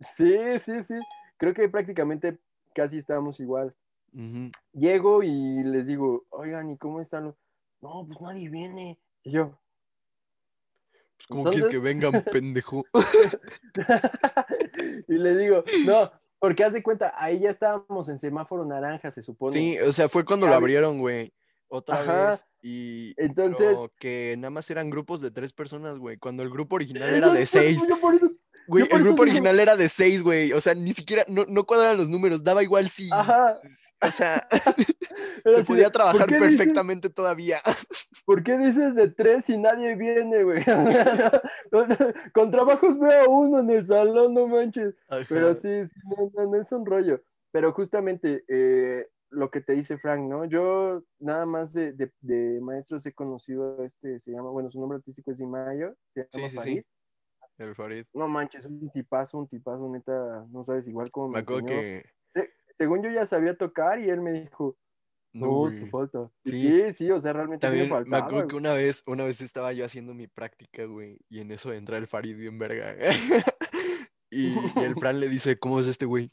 [0.00, 0.94] Sí, sí, sí.
[1.36, 2.38] Creo que prácticamente
[2.74, 3.74] casi estábamos igual.
[4.72, 7.34] Llego y les digo, oigan, ¿y cómo están?
[7.80, 8.98] No, pues nadie viene.
[9.24, 9.58] Y yo,
[11.16, 12.84] Pues, ¿cómo quieres que vengan, pendejo?
[15.08, 19.22] y le digo, no, porque haz de cuenta, ahí ya estábamos en semáforo naranja, se
[19.22, 19.58] supone.
[19.58, 21.32] Sí, o sea, fue cuando lo abrieron, güey.
[21.68, 22.30] Otra Ajá.
[22.30, 22.46] vez.
[22.62, 26.18] Y Entonces, pero que nada más eran grupos de tres personas, güey.
[26.18, 27.84] Cuando el grupo original era de seis.
[27.88, 28.30] Yo por eso-
[28.66, 30.52] Güey, el grupo original era de seis, güey.
[30.52, 33.08] O sea, ni siquiera, no, no cuadraban los números, daba igual si.
[33.12, 33.58] Ajá.
[34.02, 34.46] O sea,
[35.44, 37.60] se podía de, trabajar ¿por qué dices- perfectamente todavía.
[38.26, 40.62] ¿Por qué dices de tres y nadie viene, güey?
[42.32, 44.94] Con trabajos veo a uno en el salón, no manches.
[45.28, 45.54] Pero Ajá.
[45.54, 47.20] sí, sí, no, no, no es un rollo.
[47.52, 50.44] Pero justamente eh, lo que te dice Frank, ¿no?
[50.44, 54.80] Yo nada más de, de- de maestros he conocido a este, se llama, bueno, su
[54.80, 56.56] nombre artístico es Di Mayo, se llama sí, sí.
[56.56, 56.82] Farid.
[57.58, 58.06] El Farid.
[58.14, 61.80] No manches, un tipazo, un tipazo, neta, no sabes igual cómo me, Me acuerdo enseñó.
[61.80, 62.04] que.
[62.34, 64.76] Se- según yo ya sabía tocar y él me dijo,
[65.32, 66.30] No, no, te falta.
[66.44, 66.52] Sí.
[66.62, 68.24] Sí, sí, o sea, realmente También me me faltaba.
[68.26, 71.72] acuerdo que una vez, una vez estaba yo haciendo mi práctica, güey, y en eso
[71.72, 72.96] entra el Farid bien verga.
[74.30, 76.32] y, y el Fran le dice, ¿cómo es este güey?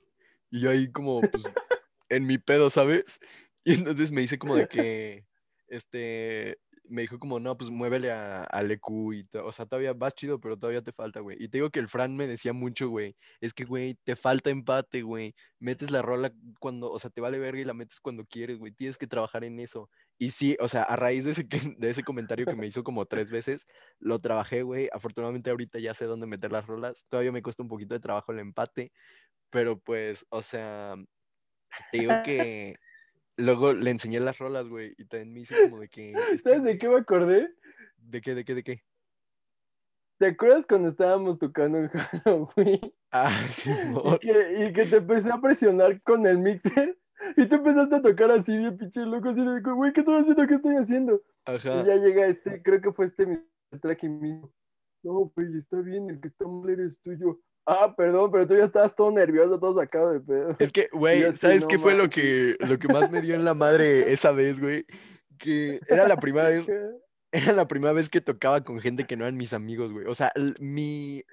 [0.50, 1.44] Y yo ahí como, pues,
[2.10, 3.20] en mi pedo, ¿sabes?
[3.64, 5.26] Y entonces me dice como de que,
[5.68, 6.60] este,
[6.92, 10.14] me dijo como, no, pues muévele a- al EQ y, to- o sea, todavía vas
[10.14, 11.38] chido, pero todavía te falta, güey.
[11.40, 14.50] Y te digo que el Fran me decía mucho, güey, es que, güey, te falta
[14.50, 15.34] empate, güey.
[15.60, 18.72] Metes la rola cuando, o sea, te vale verga y la metes cuando quieres, güey.
[18.74, 19.90] Tienes que trabajar en eso.
[20.18, 23.06] Y sí, o sea, a raíz de ese, de ese comentario que me hizo como
[23.06, 23.66] tres veces,
[24.00, 24.90] lo trabajé, güey.
[24.94, 27.06] Afortunadamente ahorita ya sé dónde meter las rolas.
[27.10, 28.92] Todavía me cuesta un poquito de trabajo el empate,
[29.50, 30.96] pero pues, o sea,
[31.92, 32.76] te digo que
[33.42, 36.12] luego le enseñé las rolas, güey, y también me hice como de que...
[36.14, 37.54] es que- ¿Sabes de qué me acordé?
[37.98, 38.84] ¿De qué, de qué, de qué?
[40.20, 41.88] ¿Te acuerdas cuando estábamos tocando en
[42.26, 42.94] Halloween?
[43.12, 46.98] Ah, sí, Y que, y que te empecé a presionar con el mixer.
[47.38, 50.48] Y tú empezaste a tocar así, bien pinche loco, así de, güey, ¿qué estoy haciendo?
[50.48, 51.22] ¿Qué estoy haciendo?
[51.46, 51.82] Ajá.
[51.82, 53.38] Y ya llega este, creo que fue este mi
[53.80, 54.52] track y mismo.
[55.04, 57.40] No, güey, está bien, el que está mal eres tuyo.
[57.66, 60.56] Ah, perdón, pero tú ya estabas todo nervioso, todo sacado de pedo.
[60.60, 63.46] Es que, güey, ¿sabes no qué fue lo que, lo que más me dio en
[63.46, 64.86] la madre esa vez, güey?
[65.38, 66.68] Que era la primera vez,
[67.32, 70.06] era la primera vez que tocaba con gente que no eran mis amigos, güey.
[70.08, 71.24] O sea, mi,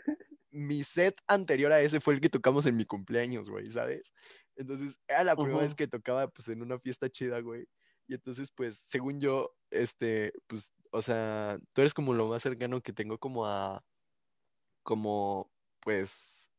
[0.50, 4.12] mi set anterior a ese fue el que tocamos en mi cumpleaños, güey, ¿sabes?
[4.56, 7.66] Entonces, era la primera vez que tocaba, pues, en una fiesta chida, güey.
[8.06, 12.80] Y entonces, pues, según yo, este, pues, o sea, tú eres como lo más cercano
[12.80, 13.84] que tengo como a,
[14.82, 15.50] como,
[15.80, 16.50] pues,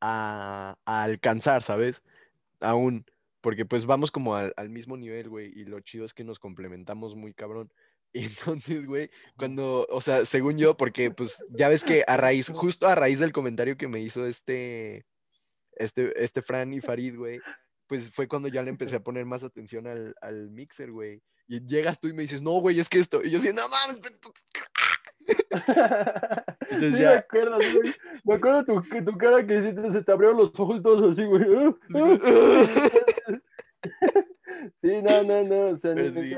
[0.00, 2.02] a, alcanzar, ¿sabes?
[2.60, 3.06] Aún,
[3.40, 7.14] porque pues vamos como al, mismo nivel, güey, y lo chido es que nos complementamos
[7.14, 7.72] muy cabrón.
[8.12, 12.86] Entonces, güey, cuando, o sea, según yo, porque pues ya ves que a raíz, justo
[12.86, 15.04] a raíz del comentario que me hizo este,
[15.72, 17.40] este, este Fran y Farid, güey,
[17.86, 21.22] pues fue cuando ya le empecé a poner más atención al, al mixer, güey.
[21.46, 23.22] Y llegas tú y me dices, no, güey, es que esto.
[23.22, 24.16] Y yo así, no mames, pero
[26.70, 27.94] Entonces sí, ya- me acuerdo, güey.
[28.24, 31.44] Me acuerdo tu, cara que hiciste, se te abrieron los ojos todos así, güey.
[34.76, 35.66] Sí, no, no, no.
[35.68, 36.34] O sea, sí.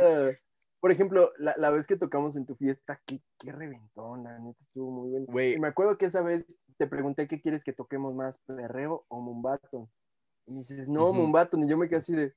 [0.80, 4.60] Por ejemplo, la, la vez que tocamos en tu fiesta, qué, qué reventón, la neta
[4.62, 5.26] estuvo muy bueno.
[5.28, 5.54] Güey.
[5.54, 6.44] Y me acuerdo que esa vez
[6.76, 9.88] te pregunté qué quieres que toquemos más, perreo o mumbato.
[10.46, 12.34] Y me dices, no, mumbato, y yo me quedé así de.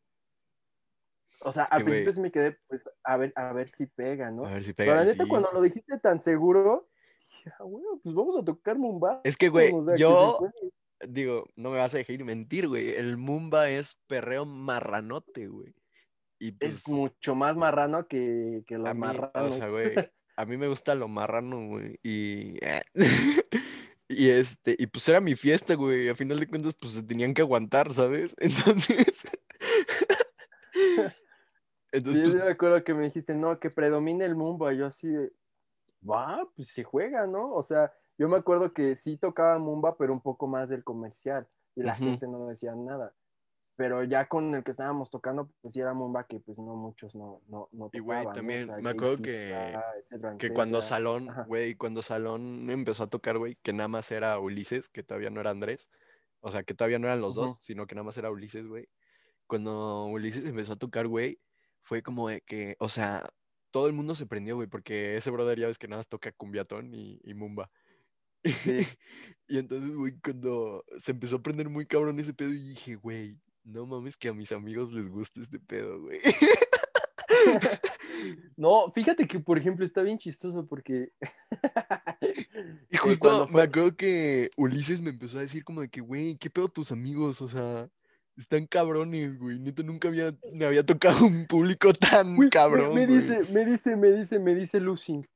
[1.42, 3.86] O sea, Es que, al principio sí me quedé, pues, a ver, a ver si
[3.86, 4.46] pega, ¿no?
[4.46, 5.04] A ver si Pero pega.
[5.04, 5.30] la y neta, sí.
[5.30, 6.90] cuando lo dijiste tan seguro,
[7.30, 9.22] dije, ah, bueno, pues vamos a tocar mumbato.
[9.24, 10.40] Es que, güey, o sea, yo
[11.08, 12.90] digo, no me vas a dejar mentir, güey.
[12.90, 15.74] El Mumba es perreo marranote, güey.
[16.40, 19.54] Y pues, Es mucho más marrano que, que los a mí, marranos.
[19.54, 19.94] o sea, güey,
[20.36, 22.00] a mí me gusta lo marrano, güey.
[22.04, 22.82] Y, eh,
[24.08, 26.10] y este, y pues era mi fiesta, güey.
[26.10, 28.36] A final de cuentas, pues se tenían que aguantar, ¿sabes?
[28.40, 29.28] Entonces,
[31.92, 34.74] Entonces, Sí, yo me acuerdo que me dijiste, no, que predomine el Mumba.
[34.74, 35.08] Yo así,
[36.08, 37.54] va, pues se juega, ¿no?
[37.54, 41.48] O sea, yo me acuerdo que sí tocaba Mumba, pero un poco más del comercial.
[41.76, 42.04] Y la Ujú.
[42.04, 43.14] gente no decía nada.
[43.76, 47.16] Pero ya con el que estábamos tocando, pues sí era Mumba que pues no muchos
[47.16, 48.30] no, no, no Y, güey, tocaban, ¿no?
[48.30, 50.82] O también sea, me acuerdo que- etcétera, que cuando.
[50.82, 55.30] Salón, güey, cuando Salón empezó a tocar, güey, que nada más era Ulises, que todavía
[55.30, 55.90] no era Andrés,
[56.42, 57.60] o sea, que todavía no eran los dos, Ujú.
[57.62, 58.90] sino que nada más era Ulises, güey.
[59.48, 61.40] Cuando Ulises empezó a tocar, güey,
[61.90, 63.28] fue como de que, o sea,
[63.72, 66.32] todo el mundo se prendió, güey, porque ese brother ya ves que nada más toca
[66.32, 67.72] cumbiatón y, y mumba.
[68.44, 68.78] Sí.
[69.48, 73.36] Y entonces, güey, cuando se empezó a prender muy cabrón ese pedo, y dije, güey,
[73.64, 76.20] no mames que a mis amigos les gusta este pedo, güey.
[78.58, 81.14] No, fíjate que, por ejemplo, está bien chistoso porque...
[82.92, 86.50] Y justo me acuerdo que Ulises me empezó a decir como de que, güey, ¿qué
[86.50, 87.42] pedo tus amigos?
[87.42, 87.90] O sea,
[88.40, 89.60] están cabrones, güey.
[89.60, 93.18] Neta, nunca había, me había tocado un público tan Güey, me- cabrón, me, güey.
[93.20, 95.28] dice, me dice, me dice, me dice Lucing.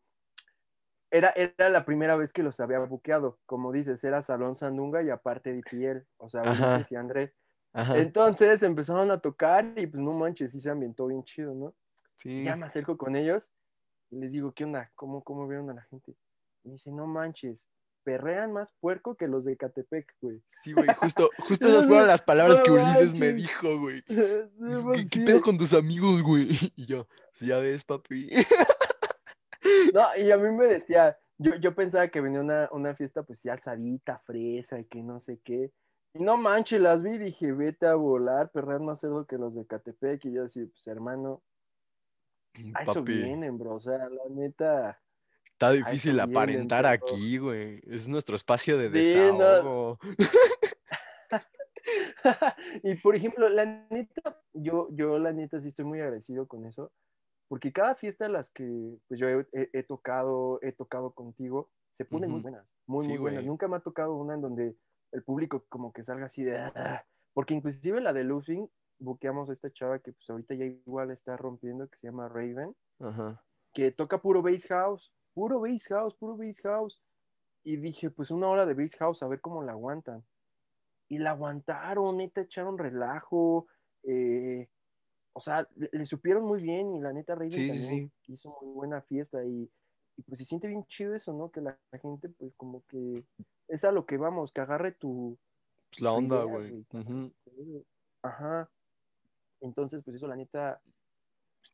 [1.12, 3.38] Era, era la primera vez que los había buqueado.
[3.45, 6.06] Como dices, era Salón Sandunga y aparte DPL.
[6.18, 6.86] O sea, Ajá.
[6.89, 7.32] Y Andrés.
[7.72, 11.74] Ajá, Entonces empezaron a tocar y pues no manches, sí se ambientó bien chido, ¿no?
[12.18, 12.43] sí.
[12.43, 13.49] Ya me acerco con ellos
[14.12, 14.91] y les digo, ¿qué onda?
[14.95, 16.16] ¿Cómo, cómo vieron a la gente?
[16.64, 17.68] Me dice, no manches,
[18.04, 20.41] perrean más puerco que los de Catepec, güey.
[20.62, 24.01] Sí, güey, justo, justo esas fueron las palabras que Ulises me dijo, güey.
[24.08, 24.49] ¿Qué,
[24.84, 25.26] pues, qué sí.
[25.26, 26.49] pedo con tus amigos, güey?
[26.76, 28.30] Y yo, "Pues ya ves, papi.
[29.93, 33.39] No, y a mí me decía, yo, yo pensaba que venía una, una fiesta pues
[33.39, 35.72] sí alzadita, fresa y que no sé qué.
[36.14, 39.56] Y no manches, las vi y dije, vete a volar, perrean más cerdo que los
[39.56, 40.26] de Catepec.
[40.26, 41.41] Y yo así, pues hermano,
[42.76, 43.76] a eso vienen, bro.
[43.76, 44.99] O sea, la neta.
[45.72, 47.82] Está difícil vienen, aparentar aquí, güey.
[47.86, 49.38] Es nuestro espacio de Sí, no.
[49.38, 49.99] desahogo.
[52.84, 56.91] y por ejemplo, la neta, yo, yo la neta sí estoy muy agradecido con eso,
[57.47, 62.05] porque cada fiesta las que pues, yo he, he- he tocado, he tocado contigo, se
[62.05, 62.43] ponen muy Ujú.
[62.49, 63.39] buenas, muy, Sí, muy buenas.
[63.41, 63.47] güey.
[63.47, 64.76] Nunca me ha tocado una en donde
[65.11, 66.57] el público como que salga así de...
[66.57, 68.68] "Ah", porque inclusive la de Losing,
[68.99, 72.76] buqueamos a esta chava que pues ahorita ya igual está rompiendo, que se llama Raven,
[72.99, 73.43] Ajá.
[73.74, 77.02] que toca puro bass house, puro bass house, puro bass house.
[77.64, 80.24] Y dije, pues una hora de bass house, a ver cómo la aguantan.
[81.10, 83.68] Y la aguantaron, neta, echaron relajo.
[84.04, 84.68] eh,
[85.36, 88.56] o sea, le, le supieron muy bien y la neta Raven Sí, sí, también hizo
[88.62, 89.68] muy buena fiesta y,
[90.16, 91.50] y pues se siente bien chido eso, ¿no?
[91.50, 93.26] Que la, la gente pues como que
[93.68, 95.38] es a lo que vamos, que agarre tu...
[95.90, 96.86] Pues la onda, güey.
[98.22, 98.70] Ajá.
[99.62, 100.82] Entonces, pues eso, la neta,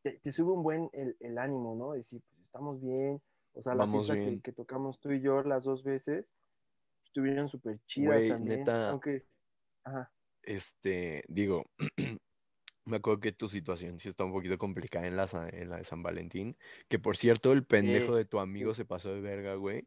[0.03, 1.93] te, te sube un buen el, el ánimo, ¿no?
[1.93, 3.22] Decir, pues estamos bien.
[3.53, 6.31] O sea, la Vamos fiesta que, que tocamos tú y yo las dos veces
[7.03, 8.59] estuvieron súper chidas Güey, también.
[8.59, 8.89] neta.
[8.89, 9.25] Aunque,
[9.83, 10.11] ajá.
[10.43, 11.65] Este, digo,
[12.85, 15.83] me acuerdo que tu situación sí está un poquito complicada en la, en la de
[15.83, 16.57] San Valentín.
[16.87, 19.85] Que por cierto, el pendejo Sí, de tu amigo se pasó de verga, güey.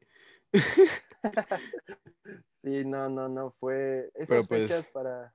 [2.50, 5.34] Sí, no, no, no, fue esas Pero, pues, fechas para...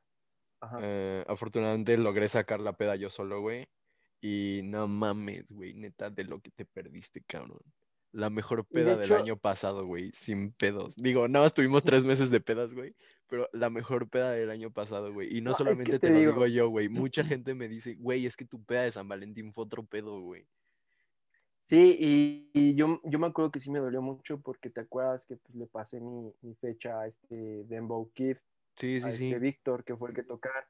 [0.62, 0.80] Ajá.
[0.82, 3.68] Eh, afortunadamente logré sacar la peda yo solo, güey.
[4.22, 7.60] Y no mames, güey, neta, de lo que te perdiste, cabrón.
[8.14, 10.96] La mejor de peda del hecho- año pasado, güey, sin pedos.
[10.96, 12.96] Digo, nada más tuvimos tres meses de pedas, güey,
[13.28, 15.28] pero la mejor peda del año pasado, güey.
[15.38, 16.88] Y no, No, es que solamente te lo digo- yo, güey.
[16.90, 20.22] Mucha gente me dice, güey, es que tu peda de San Valentín fue otro pedo,
[20.22, 20.48] güey.
[21.66, 25.26] Sí, y, y yo, yo me acuerdo que sí me dolió mucho porque te acuerdas
[25.26, 28.38] que pues, le pasé mi, mi fecha a este Dembow Kid,
[28.78, 29.36] Sí, a sí, este sí.
[29.40, 30.66] Víctor, que fue el que tocar.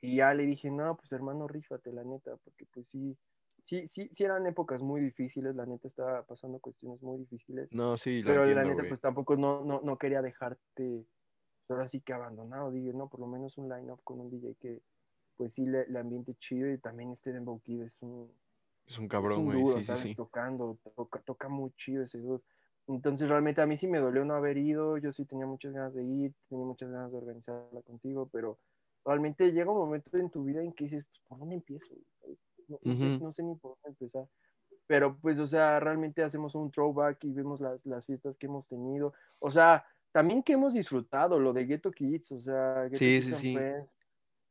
[0.00, 3.16] Y ya le dije, no, pues hermano, rífate, la neta, porque pues sí,
[3.62, 7.72] sí, sí, sí eran épocas muy difíciles, la neta estaba pasando cuestiones muy difíciles.
[7.72, 8.88] No, sí, pero la entiendo, neta, güey.
[8.88, 13.20] pues tampoco no, no, no quería dejarte, pues, ahora sí que abandonado, dije, no, por
[13.20, 14.82] lo menos un line-up con un DJ que
[15.36, 18.30] pues sí le, le ambiente chido y también este Dembow Kid es un,
[18.86, 19.62] Es un es cabrón, un güey.
[19.62, 20.02] duro, Sí, sí, ¿sabes?
[20.02, 20.14] sí.
[20.14, 22.42] Tocando, toca, toca muy chido ese dude.
[22.88, 24.98] Entonces, realmente a mí sí me dolió no haber ido.
[24.98, 28.58] Yo sí tenía muchas ganas de ir, tenía muchas ganas de organizarla contigo, pero
[29.04, 31.94] realmente llega un momento en tu vida en que dices, pues, ¿por dónde empiezo?
[32.20, 32.38] ¿Sabes?
[32.68, 33.24] No, sé, Ujú.
[33.24, 34.26] no sé ni por dónde empezar.
[34.86, 38.68] Pero, pues, o sea, realmente hacemos un throwback y vemos las, las fiestas que hemos
[38.68, 39.12] tenido.
[39.38, 43.24] O sea, también que hemos disfrutado lo de Ghetto Kids, o sea, Ghetto Sí, Kids
[43.26, 43.54] sí, sí.
[43.54, 43.98] Friends.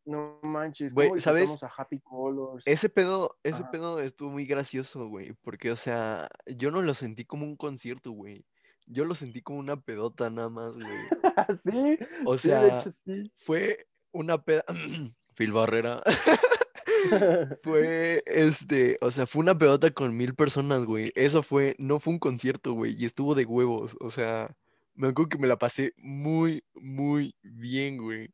[0.04, 1.64] No manches, Güey, ¿cómo ¿sabes?
[1.64, 2.66] a Happy Colors?
[2.66, 3.72] Ese pedo, ese Ajá.
[3.72, 8.12] pedo estuvo muy gracioso, güey, porque, o sea, yo no lo sentí como un concierto,
[8.12, 8.44] güey.
[8.88, 10.88] Yo lo sentí como una pedota nada más, güey.
[11.64, 13.32] sí, O sí, de sea, hecho sí.
[13.38, 14.64] fue una peda...
[15.36, 16.02] Phil Barrera.
[17.64, 21.12] fue, este, o sea, fue una pedota con mil personas, güey.
[21.16, 23.96] Eso fue, no fue un concierto, güey, y estuvo de huevos.
[24.00, 24.56] O sea,
[24.94, 28.34] me acuerdo que me la pasé muy, muy bien, güey.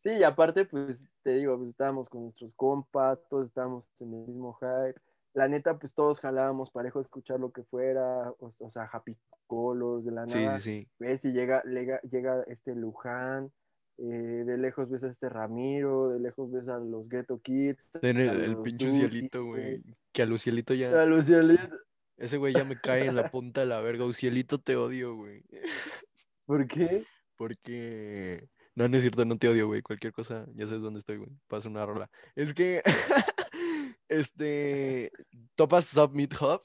[0.00, 4.26] Sí, y aparte, pues te digo, pues estábamos con nuestros compas, todos estábamos en el
[4.26, 5.00] mismo hype.
[5.34, 9.16] La neta, pues todos jalábamos parejo a escuchar lo que fuera, o, o sea, Happy
[9.46, 10.58] Colors, de la Sí, nada.
[10.58, 10.90] sí, sí.
[10.98, 13.52] Ves y llega, llega, llega este Luján,
[13.98, 17.90] eh, de lejos ves a este Ramiro, de lejos ves a los Ghetto Kids.
[18.00, 19.82] El, el pinche Duty, Ucielito, güey.
[20.12, 21.00] Que a Lucielito ya.
[21.00, 21.80] A los Cielitos.
[22.16, 24.04] Ese güey ya me cae en la punta de la verga.
[24.04, 25.42] Ucielito, te odio, güey.
[26.46, 27.04] ¿Por qué?
[27.36, 28.48] Porque.
[28.74, 29.82] No, no es cierto, no te odio, güey.
[29.82, 31.30] Cualquier cosa, ya sabes dónde estoy, güey.
[31.48, 32.10] Pasa una rola.
[32.34, 32.82] Es que.
[34.08, 35.12] este.
[35.54, 36.62] Topas Submit Hub.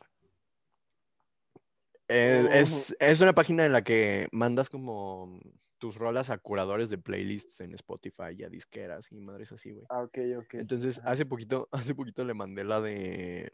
[2.09, 5.41] Eh, es, es una página en la que mandas como
[5.78, 9.86] tus rolas a curadores de playlists en Spotify y a disqueras y madres así, güey.
[9.89, 10.53] Ah, ok, ok.
[10.55, 13.51] Entonces, hace poquito, hace poquito le mandé la de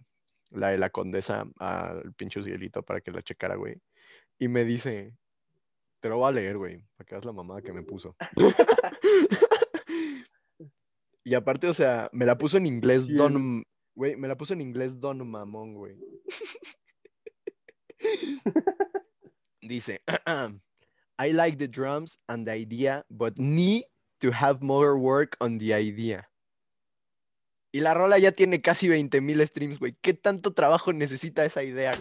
[0.51, 3.81] la de la condesa al pinche cielito para que la checara, güey.
[4.37, 5.15] Y me dice,
[5.99, 8.15] te lo voy a leer, güey, para que veas la mamada que me puso.
[11.23, 13.17] y aparte, o sea, me la puso en inglés ¿Quién?
[13.17, 13.63] Don,
[13.95, 15.97] güey, me la puso en inglés Don Mamón, güey.
[19.61, 20.03] Dice,
[21.23, 23.85] I like the drums and the idea, but need
[24.21, 26.27] to have more work on the idea.
[27.71, 29.95] Y la rola ya tiene casi 20 mil streams, güey.
[30.01, 31.93] ¿Qué tanto trabajo necesita esa idea?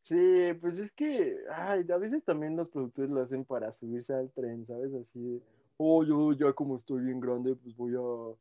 [0.00, 4.32] Sí, pues es que, ay, a veces también los productores lo hacen para subirse al
[4.32, 4.92] tren, ¿sabes?
[4.92, 5.40] Así
[5.82, 8.34] oh, yo ya como estoy bien grande, pues voy a,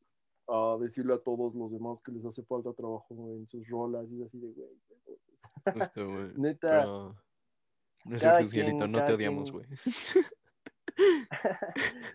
[0.50, 4.22] a decirle a todos los demás que les hace falta trabajo en sus rolas y
[4.22, 4.70] es así de, güey.
[6.38, 7.16] Neta, Pero...
[8.06, 9.80] No es cada cierto, cielito, quien- no te odiamos, quien- güey.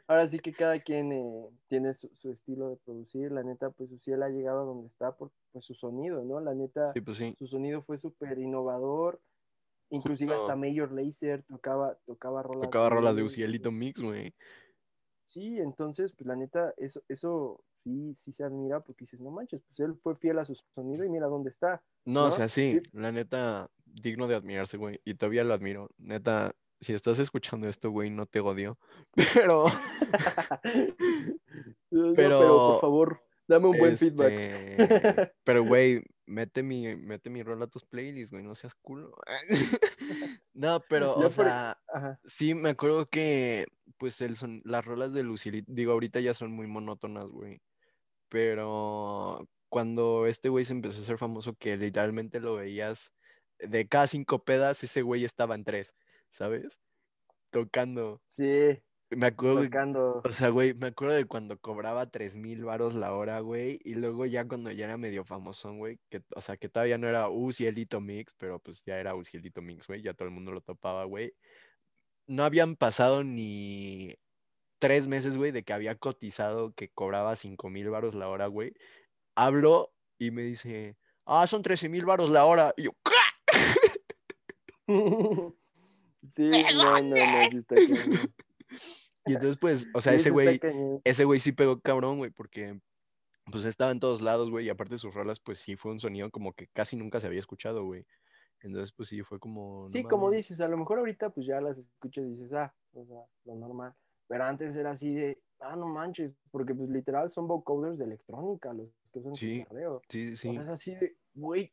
[0.06, 3.32] Ahora sí que cada quien eh, tiene su, su estilo de producir.
[3.32, 6.40] La neta, pues Uciel ha llegado a donde está por pues, su sonido, ¿no?
[6.40, 7.34] La neta, Sí, pues sí.
[7.38, 9.20] su sonido fue súper innovador.
[9.90, 10.44] Inclusive Justo.
[10.50, 12.62] hasta Major Lazer tocaba, tocaba rolas.
[12.62, 13.22] Tocaba rolas de.
[13.22, 14.34] Ucielito Mix, güey.
[15.22, 19.62] Sí, entonces, pues la neta, eso, eso sí, sí se admira porque dices, no manches,
[19.68, 21.82] pues él fue fiel a su sonido y mira dónde está.
[22.04, 22.88] No, o sea, sí, Sí.
[22.92, 25.00] la neta, digno de admirarse, güey.
[25.04, 25.90] Y todavía lo admiro.
[25.98, 28.78] Neta, si estás escuchando esto, güey, no te odio.
[29.34, 29.66] Pero,
[31.90, 34.32] No, Pero, pero por favor, dame un buen feedback.
[34.32, 39.14] este, pero, güey, mete mi, mete mi rol a tus playlists, güey, no seas culo.
[40.52, 42.18] No, pero, Yo o por- sea, Ajá.
[42.24, 43.66] sí, me acuerdo que,
[43.98, 47.60] pues, el son, las rolas de Lucilito, digo, ahorita ya son muy monótonas, güey.
[48.34, 53.12] Pero cuando este güey se empezó a hacer famoso, que literalmente lo veías
[53.60, 55.94] de cada cinco pedas, ese güey estaba en tres,
[56.30, 56.80] ¿sabes?
[57.50, 58.20] Tocando.
[58.26, 60.20] Sí, Me acuerdo, tocando.
[60.24, 63.94] o sea, güey, me acuerdo de cuando cobraba tres mil varos la hora, güey, y
[63.94, 67.28] luego ya cuando ya era medio famosón, güey, que, o sea, que todavía no era
[67.28, 71.04] Ucielito Mix, pero pues ya era Ucielito Mix, güey, ya todo el mundo lo topaba,
[71.04, 71.32] güey.
[72.26, 74.16] No habían pasado ni
[74.84, 78.74] tres meses, güey, de que había cotizado que cobraba cinco mil varos la hora, güey.
[79.34, 82.74] Hablo y me dice, ah, son 13 mil varos la hora.
[82.76, 82.90] Y yo.
[86.34, 88.18] Sí, no, no, no, sí está cañón.
[89.26, 90.60] Y entonces, pues, o sea, Sí, ese güey,
[91.04, 92.80] ese güey sí pegó cabrón, güey, porque
[93.50, 96.00] pues estaba en todos lados, güey, y aparte de sus rolas, pues sí fue un
[96.00, 98.04] sonido como que casi nunca se había escuchado, güey.
[98.60, 99.82] Entonces, pues sí, fue como...
[99.82, 102.74] no Sí, como dices, a lo mejor ahorita pues ya las escuchas y dices, ah,
[102.94, 103.94] o sea, lo normal.
[104.26, 108.72] Pero antes era así de, ah, no manches, porque pues literal son vocoders de electrónica
[108.72, 110.02] los que usan Sí, guitarreo.
[110.08, 110.52] Sí, O sí.
[110.52, 111.72] sea, es así de, güey,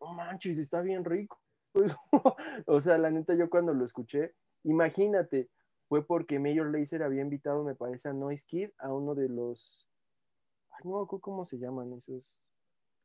[0.00, 1.40] no manches, está bien rico.
[2.66, 5.48] o sea, la neta, yo cuando lo escuché, imagínate,
[5.88, 9.88] fue porque Major Lazer había invitado, me parece, a Noise Kid a uno de los,
[10.70, 12.42] ay, no cómo se llaman esos,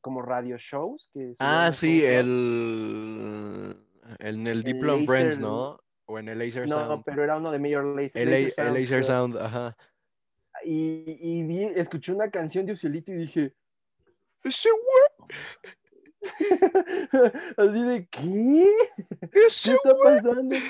[0.02, 1.10] como radio shows.
[1.14, 3.78] Que Ah, sí, el...
[4.20, 5.80] En el El Diplo Friends, ¿no?
[6.08, 7.04] O en el Laser No, Sound.
[7.06, 8.22] pero era uno de Major Lazer.
[8.22, 9.04] El, Lazer La- el Sound, Laser.
[9.04, 9.78] Sound, ajá.
[10.64, 13.54] Y, y vi, escuché una canción de Ucielito y dije,
[14.44, 15.32] Ese güey,
[17.58, 18.76] así de, ¿qué?
[19.46, 20.56] ese ¿Qué está pasando?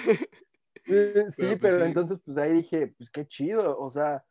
[0.89, 1.81] Eh, sí, Pero, pero, pues, sí.
[1.83, 4.23] entonces pues ahí dije, pues qué chido, o sea,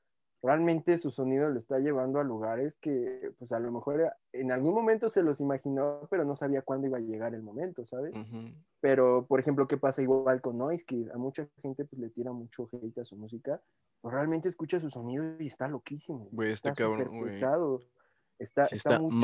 [0.46, 4.52] realmente su sonido lo está llevando a lugares que pues a lo mejor era- en
[4.52, 8.14] algún momento se los imaginó, pero no sabía cuándo iba a llegar el momento, ¿sabes?
[8.14, 8.52] Ujú.
[8.80, 11.10] Pero, por ejemplo, ¿qué pasa igual con Noise Kid?
[11.10, 13.60] A mucha gente pues le tira mucho hate a su música,
[14.00, 16.28] pero realmente escucha su sonido y está loquísimo.
[16.30, 17.80] Güey, está está cabrón, pesado.
[18.38, 19.16] Está, Sí está, está muy chido.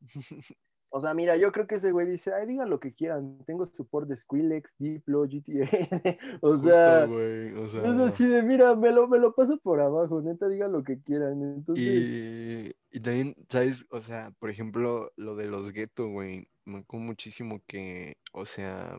[0.88, 3.66] O sea, mira, yo creo que ese güey dice, ay, digan lo que quieran, tengo
[3.66, 5.68] support de Skrillex, Diplo, GTA.
[6.40, 7.80] o sea, Justo, güey, o sea...
[7.82, 11.00] es así de, mira, me lo, me lo paso por abajo, neta, digan lo que
[11.02, 11.42] quieran.
[11.42, 13.84] Entonces, Y, y también, ¿sabes?
[13.90, 18.96] O sea, por ejemplo, lo de los guetos, güey, me acuerdo muchísimo que, o sea,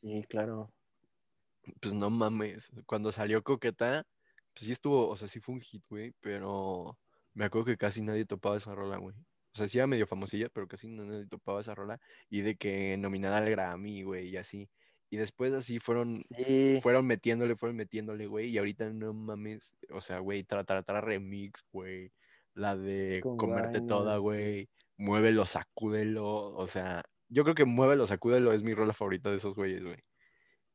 [0.00, 0.72] sí, claro.
[1.80, 4.04] pues no mames, cuando salió Coqueta,
[4.52, 6.98] pues sí estuvo, o sea, sí fue un hit, güey, pero
[7.34, 9.14] me acuerdo que casi nadie topaba esa rola, güey.
[9.54, 12.00] O sea, sí era medio famosilla, pero casi nadie topaba esa rola.
[12.28, 14.70] Y de que nominada al Grammy, güey, y así.
[15.10, 18.50] Y después así fueron, Sí, fueron metiéndole, fueron metiéndole, güey.
[18.50, 22.12] Y ahorita no mames, o sea, güey, Tra Tra remix, güey.
[22.54, 24.20] La de Con comerte toda, Gaina, sí.
[24.20, 24.70] güey.
[24.96, 26.26] Muévelo, sacúdelo.
[26.54, 29.98] O sea, yo creo que Muévelo, sacúdelo es mi rola favorita de esos güeyes, güey.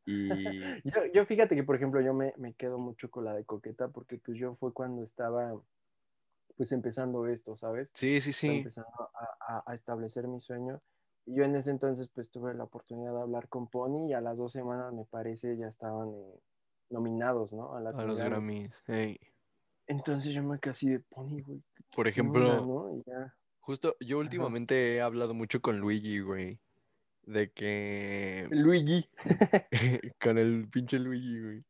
[0.06, 0.30] Y
[0.84, 3.88] yo, yo fíjate que, por ejemplo, yo me, me quedo mucho con la de Coqueta
[3.90, 5.54] porque pues yo fue cuando estaba
[6.56, 7.92] pues empezando esto, ¿sabes?
[7.94, 8.58] sí, sí, sí.
[8.58, 10.82] empezando a, a- a establecer mi sueño.
[11.26, 14.22] Y yo en ese entonces pues tuve la oportunidad de hablar con Pony y a
[14.22, 16.40] las dos semanas me parece ya estaban eh,
[16.92, 17.74] nominados, ¿no?
[17.74, 18.60] A, A Latin los Grammy.
[18.68, 18.84] Grammys.
[18.88, 19.20] hey.
[19.88, 21.62] Entonces yo me quedé así de Pony, güey.
[21.96, 23.04] Por ¿qué ejemplo, onda, no?
[23.06, 23.36] Ya.
[23.60, 26.60] justo yo últimamente he hablado mucho con Luigi, güey.
[27.24, 29.10] De que Luigi.
[30.22, 31.64] con el pinche Luigi, güey.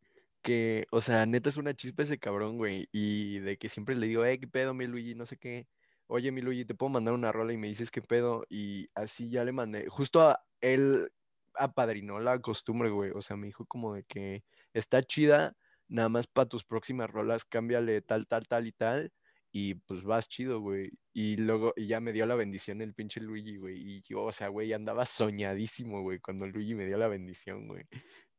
[0.45, 2.87] Que, o sea, neta es una chispa ese cabrón, güey.
[2.91, 5.15] Y de que siempre le digo, eh, ¿qué pedo, mi Luigi?
[5.15, 5.67] No sé qué.
[6.07, 8.45] Oye, mi Luigi, te puedo mandar una rola y me dices qué pedo.
[8.47, 9.87] Y así ya le mandé.
[9.89, 11.09] Justo a él
[11.55, 13.11] apadrinó la costumbre, güey.
[13.15, 14.43] O sea, me dijo como de que
[14.73, 15.55] está chida,
[15.87, 19.11] nada más para tus próximas rolas, cámbiale tal, tal, tal y tal.
[19.51, 20.91] Y pues vas chido, güey.
[21.13, 23.77] Y luego, y ya me dio la bendición el pinche Luigi, güey.
[23.79, 27.85] Y yo, o sea, güey, andaba soñadísimo, güey, cuando Luigi me dio la bendición, güey.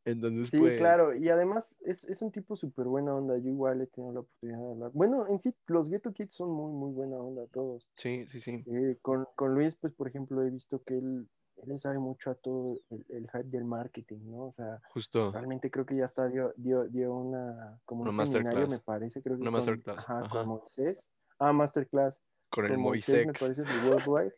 [0.07, 0.79] Entonces, Sí, pues.
[0.79, 3.37] claro, y además es, es un tipo súper buena onda.
[3.39, 4.91] Yo igual he tenido la oportunidad de hablar.
[4.95, 7.89] Bueno, en sí, los Ghetto Kids son muy, muy buena onda todos.
[7.97, 8.63] Sí, sí, sí.
[8.67, 12.31] Eh, con, con Luis, pues, por ejemplo, he visto que él, él le sabe mucho
[12.31, 14.47] a todo el, el hype del marketing, ¿no?
[14.47, 15.33] O sea, Justo.
[15.33, 19.21] realmente creo que ya está, dio, dio, dio una, como Una un seminario, me parece,
[19.21, 20.29] creo que Una con, masterclass, ajá, ajá.
[20.29, 21.11] con Moisés.
[21.41, 22.23] Ah, masterclass.
[22.49, 24.35] Con el con Moisés, me parece, de Worldwide.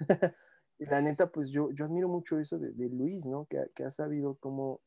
[0.78, 3.46] y la neta, pues yo, yo admiro mucho eso de, de Luis, ¿no?
[3.46, 4.80] Que, ha- que ha sabido cómo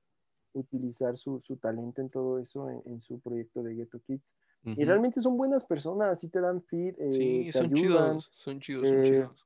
[0.53, 4.35] utilizar su, su talento en todo eso, en, en su proyecto de Ghetto Kids.
[4.75, 8.15] Y realmente son buenas personas, sí te dan feed, eh, Sí, te son ayudan.
[8.15, 9.45] chidos, son chidos, son eh, chidos.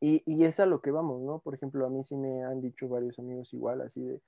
[0.00, 1.38] Y, y es a lo que vamos, ¿no?
[1.40, 4.20] Por ejemplo, a mí sí me han dicho varios amigos igual, así de,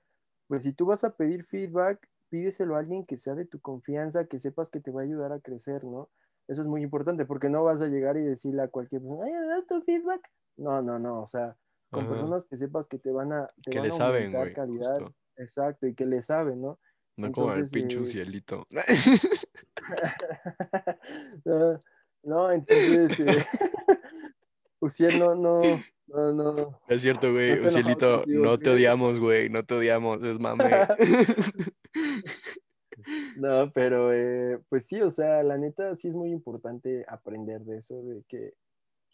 [0.47, 4.25] pues si tú vas a pedir feedback, pídeselo a alguien que sea de tu confianza,
[4.27, 6.09] que sepas que te va a ayudar a crecer, ¿no?
[6.47, 9.33] Eso es muy importante, porque no vas a llegar y decirle a cualquier persona, ay,
[9.33, 10.21] ¿me das tu feedback?
[10.57, 11.55] No, no, no, o sea,
[11.91, 12.13] con Ajá.
[12.13, 14.53] personas que sepas que te van a, te Que van le a saben, güey.
[14.53, 15.15] calidad, Justo.
[15.37, 16.79] exacto, y que le saben, ¿no?
[17.17, 18.67] No como el Entonces, pinche eh, Ucielito.
[21.45, 21.83] no,
[22.23, 23.45] no, entonces, eh,
[24.79, 25.61] Uciel no, no,
[26.07, 27.51] no, no, Es cierto, güey.
[27.51, 29.49] enojado Ucielito, contigo, no te odiamos, güey.
[29.49, 30.69] No te odiamos, es mame.
[33.37, 37.77] No, pero eh, pues sí, o sea, la neta sí es muy importante aprender de
[37.77, 38.53] eso, de que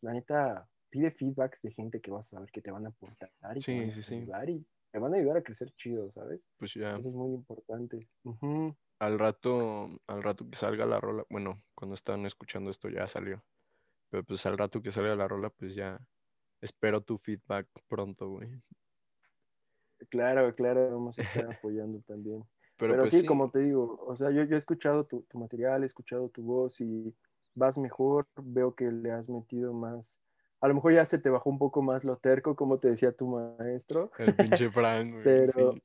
[0.01, 3.57] la neta pide feedbacks de gente que vas a saber que te van a aportar
[3.57, 4.15] y Sí, te van a sí, sí.
[4.15, 6.45] ayudar y te van a ayudar a crecer chido, ¿sabes?
[6.57, 8.09] Pues ya, Eso es muy importante.
[8.99, 13.43] Al rato, al rato que salga la rola, bueno, cuando están escuchando esto ya salió.
[14.09, 15.99] Pero pues al rato que salga la rola, pues ya
[16.61, 18.61] espero tu feedback pronto, güey.
[20.09, 22.43] Claro, claro, vamos a estar apoyando también.
[22.77, 25.37] Pero, Pero, pues sí, como te digo, o sea, yo, yo he escuchado tu, tu
[25.37, 27.15] material, he escuchado tu voz y
[27.53, 30.17] vas mejor, veo que le has metido más,
[30.61, 33.11] a lo mejor ya se te bajó un poco más lo terco, como te decía
[33.11, 35.23] tu maestro, el pinche Frank, güey.
[35.23, 35.83] Pero- sí.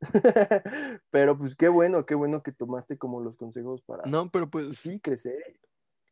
[1.10, 4.78] pero pues qué bueno, qué bueno que tomaste como los consejos para No, pero pues
[4.78, 5.58] sí crecer.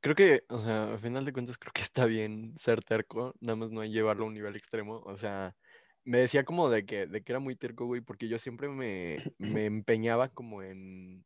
[0.01, 3.55] creo que, o sea, al final de cuentas creo que está bien ser terco, nada
[3.57, 5.55] más no hay llevarlo a un nivel extremo, o sea,
[6.05, 9.19] me decía como de que, de que era muy terco, güey, porque yo siempre me,
[9.39, 11.25] me empeñaba como en,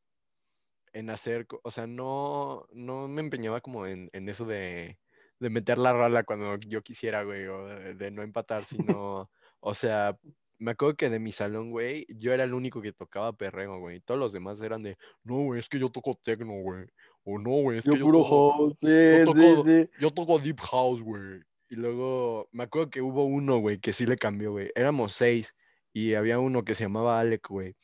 [0.92, 4.98] en hacer, o sea, no, no me empeñaba como en, en eso de,
[5.40, 8.64] de meter la rola cuando yo quisiera, güey, o de, de no empatar,
[8.98, 9.30] sino,
[9.60, 10.16] o sea,
[10.58, 14.00] me acuerdo que de mi salón, güey, yo era el único que tocaba perreo, güey,
[14.00, 16.84] todos los demás eran de, no, güey, es que yo toco techno, güey,
[17.24, 19.90] o no, güey, es Yo que yo puro toco, house, sí, yo sí, toco- sí.
[19.98, 21.40] yo toco Deep House, güey.
[21.72, 24.70] Y luego me acuerdo que hubo uno, güey, que sí le cambió, güey.
[24.74, 25.54] Éramos seis
[25.92, 27.76] y había uno que se llamaba Alec, güey.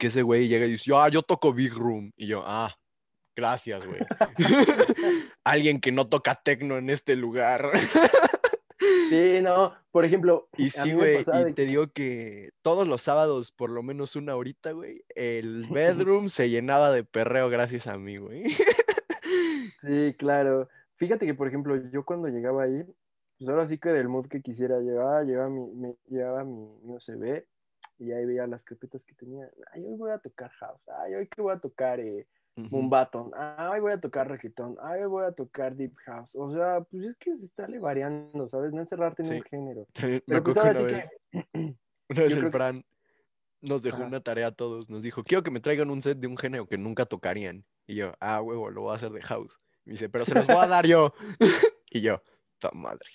[0.00, 2.10] Que ese güey llega y dice, ah, yo toco Big Room.
[2.16, 2.74] Y yo, ah,
[3.34, 4.00] gracias, güey.
[5.44, 7.70] Alguien que no toca tecno en este lugar.
[9.08, 13.52] Sí, no, por ejemplo, Y sí, güey, y de te digo que todos los sábados,
[13.52, 18.16] por lo menos una horita, güey, el bedroom se llenaba de perreo gracias a mí,
[18.16, 18.44] güey.
[19.80, 20.68] Sí, claro.
[20.94, 22.84] Fíjate que, por ejemplo, yo cuando llegaba ahí,
[23.36, 26.94] pues ahora sí que del mood que quisiera llevar, llevaba mi, me, llevaba mi, mi
[26.94, 27.42] USB
[27.98, 29.50] y ahí veía las carpetas que tenía.
[29.72, 30.82] Ay, hoy voy a tocar house.
[31.00, 33.30] Ay, hoy que voy a tocar eh, Mumbaton.
[33.34, 34.76] Ay, hoy voy a tocar reggaetón.
[34.82, 36.34] Ay, hoy voy a tocar deep house.
[36.34, 38.72] O sea, pues es que se está variando, ¿sabes?
[38.72, 39.34] No encerrarte en Sí.
[39.36, 39.86] un género.
[39.92, 41.10] También me Pero pues acuerdo ahora que sí
[41.52, 41.58] que...
[42.10, 42.84] una vez el que- Fran
[43.62, 44.90] nos dejó una tarea a todos.
[44.90, 47.64] Nos dijo, quiero que me traigan un set de un género que nunca tocarían.
[47.86, 49.58] Y yo, ah, huevo, lo voy a hacer de house.
[49.84, 51.12] Me dice, pero se los voy a dar yo.
[51.90, 52.22] y yo,
[52.58, 53.08] ta madre.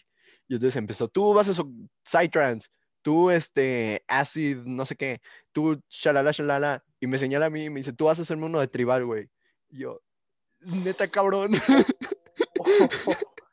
[0.48, 1.70] Y entonces empezó, tú vas a so
[2.04, 2.70] Psytrance,
[3.08, 5.22] tú, este, Acid, no sé qué,
[5.54, 6.84] tú, shalala, shalala.
[7.00, 9.06] Y me señala a mí y me dice, tú vas a hacerme uno de tribal,
[9.06, 9.30] güey.
[9.70, 10.02] Y yo,
[10.84, 11.52] neta cabrón.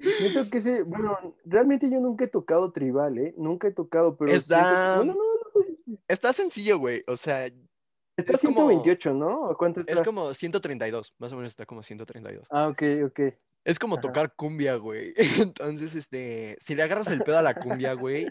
[0.00, 3.34] Siento que ese, bueno, realmente yo nunca he tocado tribal, ¿eh?
[3.36, 5.20] Nunca he tocado, pero Está- bueno, no,
[5.84, 7.04] no, Está sencillo, güey.
[7.06, 7.48] O sea,
[8.16, 9.42] está es como- 128, ¿no?
[9.42, 9.92] ¿O cuánto está?
[9.92, 12.46] es como 132, más o menos está como 132.
[12.50, 13.20] Ah, ok, ok.
[13.62, 14.00] Es como Ajá.
[14.00, 15.12] tocar cumbia, güey.
[15.52, 18.26] Entonces, este, si le agarras el pedo a la cumbia, güey.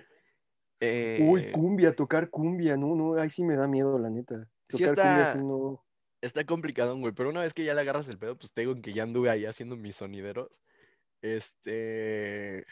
[0.80, 4.48] Eh, Uy, cumbia, tocar cumbia, no, no, ahí sí me da miedo, la neta.
[4.70, 5.82] Sí Tocar cumbia está- sí no.
[6.22, 7.14] Está complicado, güey.
[7.14, 9.30] Pero una vez que ya le agarras el pedo, pues te digo que ya anduve
[9.30, 10.64] ahí haciendo mis sonideros.
[11.22, 12.66] Este.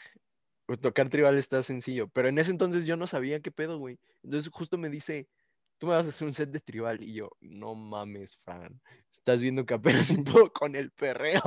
[0.66, 2.08] pues, Tocar tribal está sencillo.
[2.08, 3.98] Pero en ese entonces yo no sabía qué pedo, güey.
[4.22, 5.28] Entonces justo me dice,
[5.78, 7.02] tú me vas a hacer un set de tribal.
[7.02, 8.80] Y yo, no mames, Fran.
[9.12, 11.42] Estás viendo que apenas si puedo con el perreo.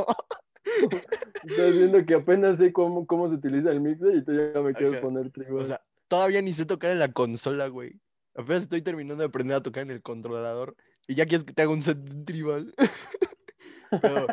[1.44, 4.74] Estás viendo que apenas sé cómo, cómo se utiliza el mixer y tú ya me
[4.74, 5.62] quieres poner tribal.
[5.62, 8.00] O sea, todavía ni sé tocar en la consola, güey.
[8.36, 10.76] Apenas estoy terminando de aprender a tocar en el controlador.
[11.08, 12.74] Y ya quieres que te haga un set tribal.
[14.02, 14.28] Pero,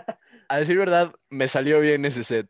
[0.48, 2.48] a decir verdad, me salió bien ese set.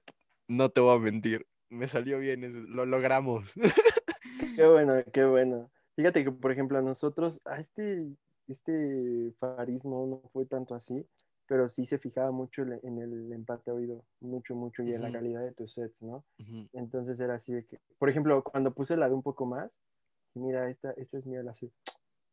[0.48, 1.46] No te voy a mentir.
[1.68, 3.52] Me salió bien, ese- lo logramos.
[4.56, 5.70] Qué bueno, qué bueno.
[5.96, 8.06] Fíjate que, por ejemplo, a nosotros, a este,
[8.48, 11.06] este farismo no fue tanto así,
[11.46, 15.18] pero sí se fijaba mucho en el empate oído, mucho, mucho, y en la Ujú.
[15.18, 16.24] calidad de tus sets, ¿no?
[16.38, 16.68] Ujú.
[16.72, 19.78] Entonces era así de que, por ejemplo, cuando puse la de un poco más,
[20.34, 21.70] mira, esta, esta es mía, la así,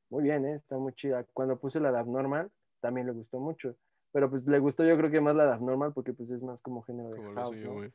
[0.09, 0.53] muy bien, ¿eh?
[0.55, 1.25] está muy chida.
[1.33, 3.75] Cuando puse la de abnormal, también le gustó mucho,
[4.11, 6.61] pero pues le gustó yo creo que más la de abnormal porque pues es más
[6.61, 7.91] como género de Como house, suyo, ¿no?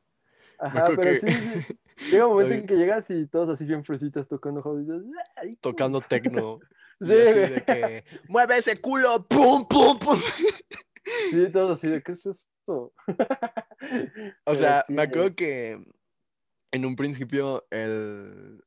[0.59, 1.45] Ajá, pero que- sí, sí,
[2.11, 5.03] llega un momento en que llegas y todos así bien fresitas tocando house y dices,
[5.37, 6.61] "Ay, Tocando tecno.
[7.01, 7.51] y Sí, así güey.
[7.51, 10.19] de que, mueve ese culo, pum, pum, pum.
[11.31, 12.93] Sí, todos así de, ¿qué es esto?
[14.47, 15.79] O sea, me acuerdo que
[16.73, 18.63] en un principio el,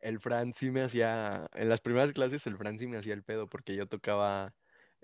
[0.00, 3.24] el Fran sí me hacía, en las primeras clases el Fran sí me hacía el
[3.24, 4.54] pedo porque yo tocaba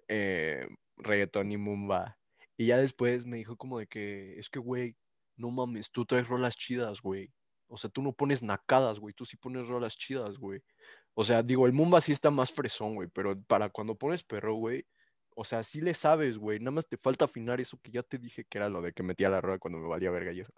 [0.09, 0.66] eh,
[0.97, 2.18] reggaetón y mumba.
[2.57, 4.97] Y ya después me dijo como de que, es que, güey,
[5.37, 7.32] no mames, tú traes rolas chidas, güey.
[7.66, 10.62] O sea, tú no pones nacadas, güey, tú sí pones rolas chidas, güey.
[11.14, 14.55] O sea, digo, el mumba sí está más fresón, güey, pero para cuando pones perro,
[14.55, 14.87] güey,
[15.35, 16.59] o sea, sí le sabes, güey.
[16.61, 19.03] Nada más te falta afinar eso que ya te dije que era lo de que
[19.03, 20.53] metía la rola cuando me valía verga y eso.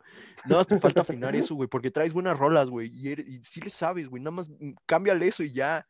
[0.45, 2.91] Nada más te falta afinar eso, güey, porque traes buenas rolas, güey.
[2.93, 4.22] Y, eres- y sí le sabes, güey.
[4.22, 5.87] Nada más mm, cámbiale eso y ya.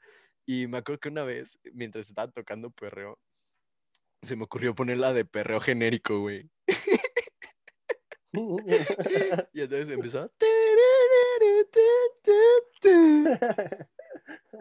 [0.47, 3.19] Y me acuerdo que una vez, mientras estaba tocando perreo,
[4.23, 6.49] se me ocurrió poner la de perreo genérico, güey.
[9.53, 10.31] Y entonces empezó.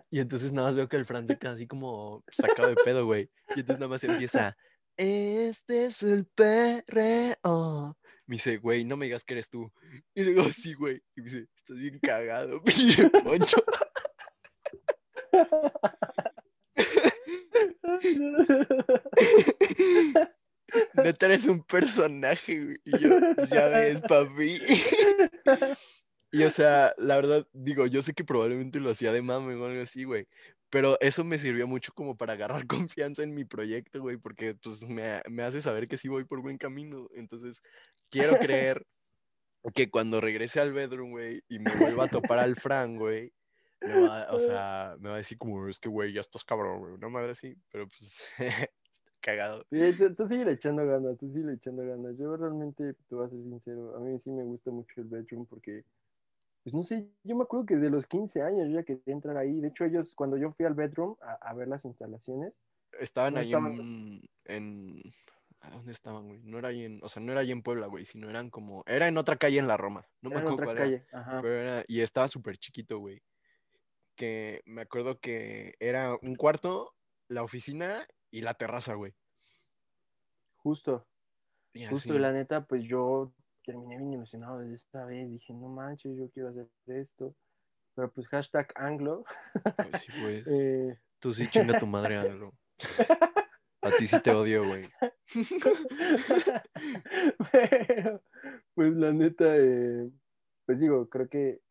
[0.10, 3.06] Y entonces nada más veo que el Fran se queda así como sacado de pedo,
[3.06, 3.30] güey.
[3.56, 4.58] Y entonces nada más empieza.
[4.98, 7.98] Este es el perreo.
[8.28, 9.72] Me dice, güey, no me digas que eres tú.
[10.14, 11.02] Y le sí, güey.
[11.16, 13.58] Y me dice, estás bien cagado, pinche poncho.
[20.96, 22.78] Neta eres un personaje, güey.
[22.86, 24.60] Y yo, "Pues ya ves, papi.
[26.36, 29.66] Y o sea, la verdad, digo, yo sé que probablemente lo hacía de mame o
[29.66, 30.28] algo así, güey.
[30.70, 34.84] Pero eso me sirvió mucho como para agarrar confianza en mi proyecto, güey, porque pues
[34.84, 37.08] me, me hace saber que sí voy por buen camino.
[37.16, 37.62] Entonces,
[38.10, 38.86] quiero creer
[39.74, 43.32] que cuando regrese al bedroom, güey, y me vuelva a topar al Fran, güey,
[43.82, 46.94] va, o sea, me va a decir como, es que, güey, ya estás cabrón, güey,
[46.94, 48.30] una madre así, pero pues,
[49.22, 49.66] cagado.
[49.72, 52.18] Sí, tú, tú sigue echando ganas, tú sigue echando ganas.
[52.18, 55.46] Yo realmente, te voy a ser sincero, a mí sí me gusta mucho el bedroom
[55.46, 55.84] porque,
[56.66, 59.38] pues no sé, yo me acuerdo que de los 15 años yo ya quería entrar
[59.38, 59.62] ahí.
[59.62, 62.60] De hecho, ellos, cuando yo fui al bedroom a, a ver las instalaciones,
[63.00, 65.02] Estaban No ahí estaban- en, en-
[65.60, 66.42] ¿a ¿Dónde estaban, güey?
[66.44, 67.00] No era ahí en...
[67.04, 68.84] O sea, no era ahí en Puebla, güey, sino eran como...
[68.88, 70.08] Era en otra calle en la Roma.
[70.22, 71.08] No me era en acuerdo otra cuál era, calle.
[71.12, 71.42] Ajá.
[71.44, 71.84] pero era...
[71.88, 73.22] Y estaba súper chiquito, güey.
[74.16, 76.96] Que me acuerdo que era un cuarto,
[77.28, 79.14] la oficina y la terraza, güey.
[80.58, 81.06] Justo,
[81.74, 83.34] Y justo, y la neta, pues yo
[83.66, 85.30] terminé bien emocionado desde esta vez.
[85.30, 87.36] Dije, no manches, yo quiero hacer esto.
[87.96, 89.24] Pero pues hashtag anglo.
[89.64, 90.46] pues sí, pues.
[90.48, 92.54] eh, Tú sí chinga tu madre, Anglo.
[93.82, 94.90] A ti sí te odio, güey.
[97.52, 98.22] Pero,
[98.74, 100.10] pues la neta, eh,
[100.66, 101.62] pues digo, creo que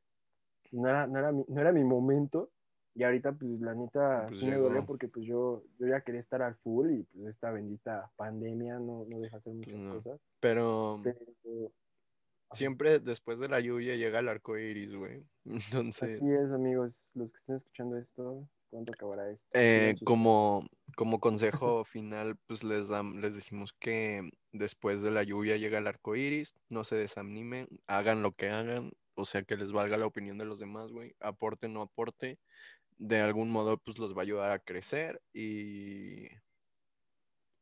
[0.72, 2.51] no era, no, era mi, no era mi momento.
[2.97, 6.20] Y ahorita, pues la neta, Pues sí me dolió porque pues yo, yo ya quería
[6.20, 9.97] estar al full y pues esta bendita pandemia no, no deja hacer muchas no.
[9.97, 10.20] cosas.
[10.38, 11.01] Pero...
[11.03, 11.72] Pero,
[12.53, 15.24] siempre después de la lluvia llega el arco iris, güey.
[15.45, 16.16] Entonces.
[16.16, 19.49] Así es, amigos, los que estén escuchando esto, ¿cuánto acabará esto?
[19.55, 20.66] Eh, como,
[20.97, 26.16] como consejo final, pues les, les decimos que después de la lluvia llega el arco
[26.16, 30.38] iris, no se desanimen, hagan lo que hagan, o sea que les valga la opinión
[30.38, 32.38] de los demás, güey, aporte, no aporte,
[32.97, 36.26] de algún modo pues los va a ayudar a crecer y,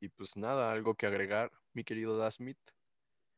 [0.00, 2.58] y pues nada, algo que agregar, mi querido Dasmith.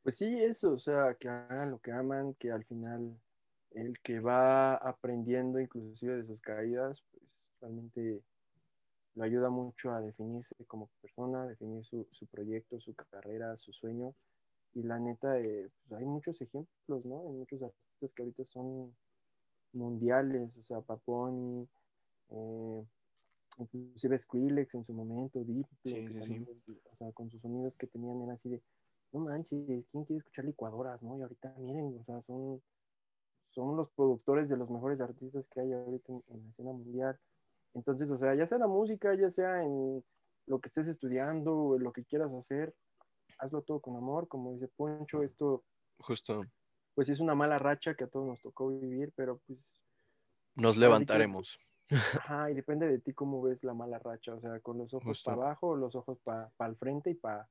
[0.04, 3.18] Pues sí, eso, o sea, que hagan lo que aman, que al final
[3.70, 8.22] el que va aprendiendo inclusive de sus caídas, pues realmente
[9.14, 14.14] lo ayuda mucho a definirse como persona, definir su, proyecto, su carrera, su sueño.
[14.74, 17.26] Y la neta, eh, pues hay muchos ejemplos, ¿no?
[17.26, 18.94] Hay muchos artistas que ahorita son
[19.72, 21.66] mundiales, o sea, Paponi,
[22.28, 22.84] eh,
[23.56, 25.66] inclusive Skrillex en su momento, Deep,
[26.92, 28.60] o sea, con sus sonidos que tenían era así de,
[29.14, 31.16] no manches, ¿quién quiere escuchar licuadoras, no?
[31.16, 32.60] Y ahorita miren, o sea, son,
[33.50, 37.18] son los productores de los mejores artistas que hay ahorita en, la escena mundial.
[37.74, 40.04] Entonces, o sea, ya sea la música, ya sea en
[40.46, 42.74] lo que estés estudiando o en lo que quieras hacer,
[43.38, 45.64] hazlo todo con amor, como dice Poncho, esto...
[45.98, 46.42] Justo.
[46.94, 49.58] Pues es una mala racha que a todos nos tocó vivir, pero pues...
[50.56, 51.58] Nos levantaremos.
[51.90, 55.22] ajá, y depende de ti cómo ves la mala racha, o sea, con los ojos
[55.22, 57.48] para abajo, los ojos para el frente y para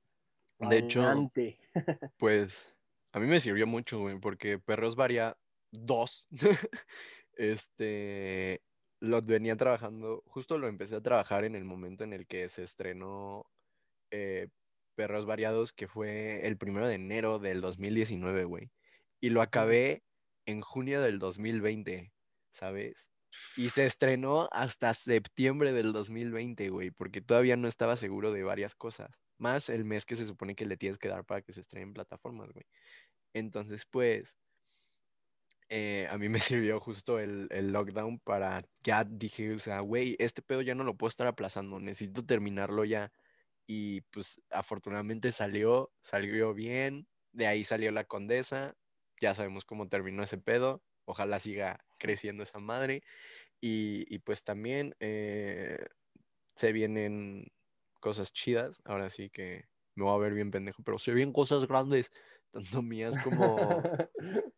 [0.70, 1.32] de hecho,
[2.18, 2.74] pues
[3.12, 5.38] a mí me sirvió mucho, güey, porque Perros Varía
[5.72, 6.28] 2,
[7.36, 8.62] este,
[9.00, 12.64] lo venía trabajando, justo lo empecé a trabajar en el momento en el que se
[12.64, 13.46] estrenó
[14.12, 14.48] eh,
[14.96, 18.72] Perros Variados, que fue el primero de enero del 2019, güey.
[19.20, 20.04] Y lo acabé
[20.46, 22.12] en junio del 2020,
[22.52, 23.13] ¿sabes?
[23.56, 28.76] Y se estrenó hasta septiembre del 2020, güey, porque todavía no estaba seguro de varias
[28.76, 31.62] cosas más el mes que se supone que le tienes que dar para que se
[31.62, 32.66] estrene en plataformas, güey.
[33.34, 34.38] Entonces, pues,
[35.70, 40.42] eh, a mí me sirvió justo el, lockdown para, ya dije, o sea, güey, este
[40.42, 43.12] pedo ya no lo puedo estar aplazando, necesito terminarlo ya.
[43.68, 48.76] Y pues afortunadamente salió, salió bien, de ahí salió la condesa,
[49.22, 53.04] ya sabemos cómo terminó ese pedo, ojalá siga creciendo esa madre.
[53.66, 55.86] Y, pues también eh,
[56.56, 57.52] se vienen
[58.02, 58.82] cosas chidas.
[58.84, 62.12] Ahora sí que me voy a ver bien pendejo, pero se ven cosas grandes,
[62.52, 63.58] tanto mías como,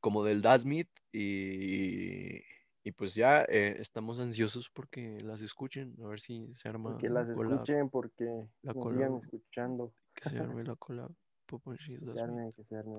[0.00, 0.88] como del Dasmit.
[1.12, 2.42] Y,
[2.86, 6.96] y pues ya eh, estamos ansiosos porque las escuchen, a ver si se arma.
[6.98, 8.24] Que las escuchen porque
[8.62, 9.92] la nos sigan escuchando.
[10.14, 11.08] Que se arme la cola.
[11.46, 12.96] Poponchis Que se arme, que se arme.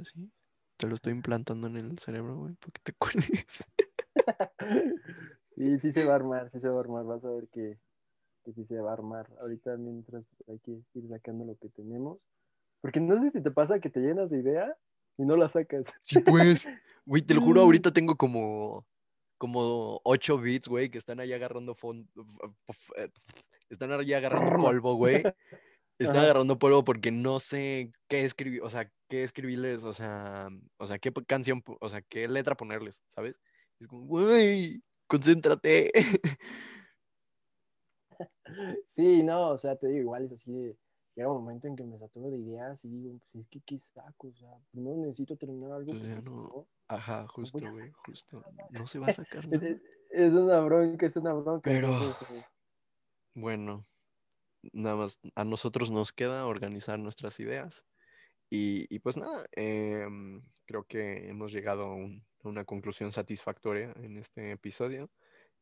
[0.00, 0.30] así.
[0.84, 3.64] Te lo estoy implantando en el cerebro, güey, porque te cuelgues.
[5.56, 7.06] sí, sí se va a armar, sí se va a armar.
[7.06, 7.78] Vas a ver que
[8.44, 9.26] que sí se va a armar.
[9.40, 12.26] Ahorita mientras hay que ir sacando lo que tenemos.
[12.82, 14.76] Porque no sé si te pasa que te llenas de idea
[15.16, 15.86] y no la sacas.
[16.02, 16.68] Sí, pues.
[17.06, 18.86] Güey, te lo juro, ahorita tengo como,
[19.36, 22.10] como 8 bits, güey, que están ahí agarrando fondo.
[23.70, 25.22] Están ahí agarrando polvo, güey.
[25.98, 30.86] Están agarrando polvo porque no sé qué escribir, o sea, qué escribirles, o sea, o
[30.86, 33.38] sea, qué canción, o sea, qué letra ponerles, ¿sabes?
[33.78, 35.92] Es como, güey, concéntrate.
[38.90, 40.76] Sí, no, o sea, te digo, igual es así de,
[41.14, 43.78] llega un momento en que me saturo de ideas y digo, pues es que qué
[43.78, 45.92] saco, o sea, primero necesito terminar algo.
[45.92, 49.56] Pues no, ajá, justo, güey, justo, no se va a sacar nada.
[49.56, 49.80] Es,
[50.10, 51.62] es, una bronca, es una bronca.
[51.64, 52.46] Pero, eh,
[53.34, 53.86] bueno,
[54.72, 57.84] nada más, a nosotros nos queda organizar nuestras ideas.
[58.50, 60.06] Y, y pues nada, eh,
[60.66, 65.10] creo que hemos llegado a, a una conclusión satisfactoria en este episodio.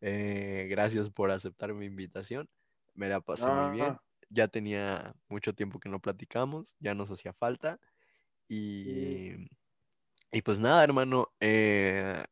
[0.00, 2.48] Eh, gracias por aceptar mi invitación.
[2.94, 3.96] Me la pasé muy bien.
[4.30, 7.80] Ya tenía mucho tiempo que no platicamos, ya nos hacía falta.
[8.48, 9.30] Y,
[10.32, 11.32] y pues nada, hermano.
[11.40, 12.24] Eh,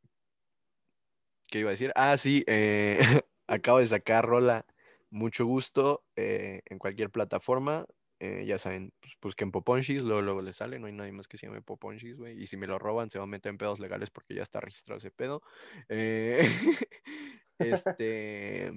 [1.47, 1.92] ¿Qué iba a decir?
[1.94, 2.98] Ah, sí, eh,
[3.47, 4.66] acabo de sacar rola.
[5.10, 7.86] Mucho gusto en cualquier plataforma.
[8.20, 11.46] ya saben, pues busquen Poponchis, luego, luego le sale, no hay nadie más que se
[11.46, 12.40] llame Poponchis, güey.
[12.42, 14.60] Y si me lo roban, se va a meter en pedos legales porque ya está
[14.60, 15.42] registrado ese pedo.
[17.60, 18.72] Este.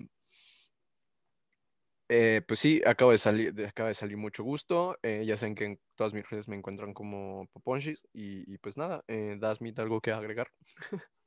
[2.09, 4.97] Eh, pues sí, acabo de salir, acaba de salir mucho gusto.
[5.01, 8.07] Eh, ya saben que en todas mis redes me encuentran como Poponchis.
[8.13, 10.51] Y, pues nada, eh, Dasmit, ¿algo que agregar?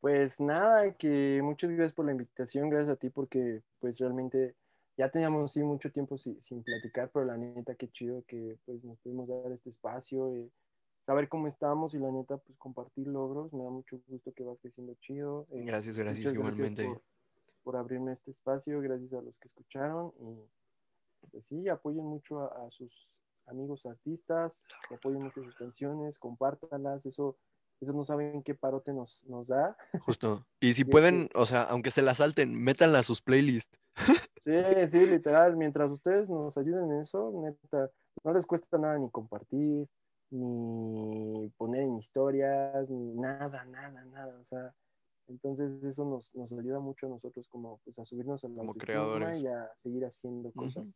[0.00, 4.54] Pues nada, que muchas gracias por la invitación, gracias a ti porque pues realmente
[4.96, 8.84] ya teníamos sí mucho tiempo sin, sin platicar, pero la neta qué chido que pues
[8.84, 10.50] nos pudimos dar este espacio, eh,
[11.08, 13.52] saber cómo estamos y la neta, pues compartir logros.
[13.52, 15.46] Me da mucho gusto que vas creciendo chido.
[15.50, 17.00] Eh, gracias, gracias igualmente.
[17.62, 22.70] por, abrirme este espacio, gracias a los que escucharon y pues sí, apoyen mucho a,
[22.70, 23.08] sus,
[23.46, 27.36] amigos artistas, apoyen mucho sus canciones, compártanlas, eso,
[27.80, 29.76] eso no saben qué parote nos, nos da.
[30.00, 30.46] Justo.
[30.60, 33.78] Y si pueden, o sea, aunque se la salten, métanla a sus playlists.
[34.40, 34.54] Sí,
[34.86, 37.90] sí, literal, mientras ustedes nos ayuden en eso, neta,
[38.24, 39.86] no les cuesta nada ni compartir,
[40.30, 44.72] ni poner en historias, ni nada, nada, nada, o sea,
[45.26, 48.74] entonces eso nos, nos ayuda mucho a nosotros como pues a subirnos a la Como
[48.74, 49.42] creadores.
[49.42, 50.94] y a seguir haciendo cosas.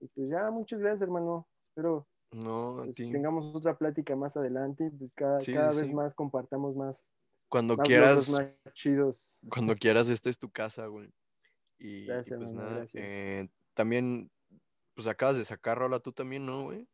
[0.00, 1.46] Y pues ya, muchas gracias, hermano.
[1.68, 3.10] Espero No, pues, ti.
[3.12, 7.08] tengamos otra plática más adelante pues cada, Sí, cada sí, vez más compartamos más,
[7.48, 9.38] Cuando más quieras, más chidos.
[9.48, 11.10] cuando quieras, esta es tu casa, güey.
[11.78, 13.04] Y, y Gracias, pues nada, gracias.
[13.04, 14.30] eh, también,
[14.94, 16.86] pues acabas de sacar rola tú también, ¿no, güey?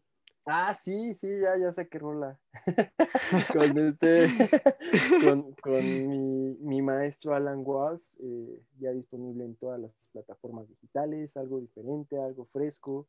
[0.46, 2.38] Ah, sí, sí, ya, ya sé qué rola.
[3.52, 4.26] con este,
[5.20, 11.36] con, con mi, mi maestro Alan Walls, eh, ya disponible en todas las plataformas digitales,
[11.38, 13.08] algo diferente, algo fresco,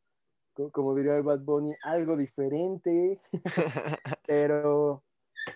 [0.72, 3.20] como diría el Bad Bunny, algo diferente,
[4.26, 5.02] pero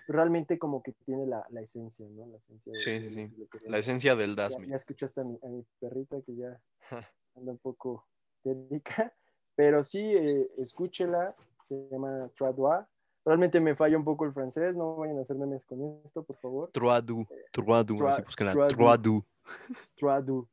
[0.07, 2.25] realmente como que tiene la, la esencia, ¿no?
[2.27, 3.47] La esencia de- Sí, sí, sí.
[3.51, 4.67] que La esencia del Dasmi.
[4.67, 6.61] ya escuchaste a mi, a mi perrita que ya
[7.35, 8.05] anda un poco
[8.43, 9.13] técnica,
[9.55, 12.85] pero sí, eh, escúchela, se llama Tradois.
[13.23, 16.37] Realmente me falla un poco el francés, no vayan a hacer memes con esto, por
[16.37, 16.71] favor.
[16.71, 18.67] Troadu, Troadu, Trua- así búsquenla.
[18.69, 19.23] Troadu.
[19.95, 20.47] Troadu.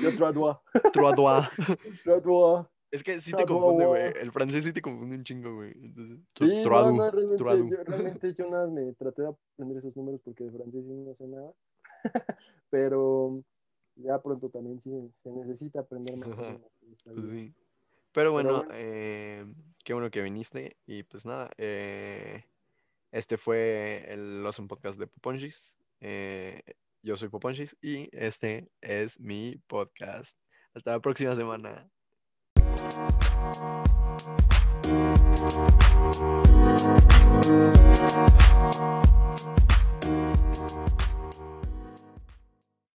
[0.00, 0.56] Yo Tradois.
[0.92, 1.48] Troadois.
[2.04, 2.66] Tradois.
[2.90, 4.12] Es que sí te confunde, güey.
[4.20, 5.72] El francés sí te confunde un chingo, güey.
[5.72, 9.96] Sí, no, Troadu, no, realmente, yo, realmente yo nada más me traté de aprender esos
[9.96, 11.52] números porque de francés sí no sé nada.
[12.70, 13.42] Pero
[13.96, 14.90] ya pronto también sí
[15.22, 16.36] se necesita aprender más.
[16.36, 16.60] o menos
[17.04, 17.54] Pues sí.
[18.12, 18.70] Pero bueno, bueno.
[18.74, 19.46] eh,
[19.84, 20.76] qué bueno que viniste.
[20.86, 22.44] Y pues nada, eh,
[23.12, 25.78] este fue el Awesome Podcast de Poponchis.
[26.00, 26.60] Eh,
[27.02, 30.36] yo soy Poponchis y este es mi podcast.
[30.74, 31.88] Hasta la próxima semana.
[32.90, 33.14] Thank
[39.04, 39.19] you.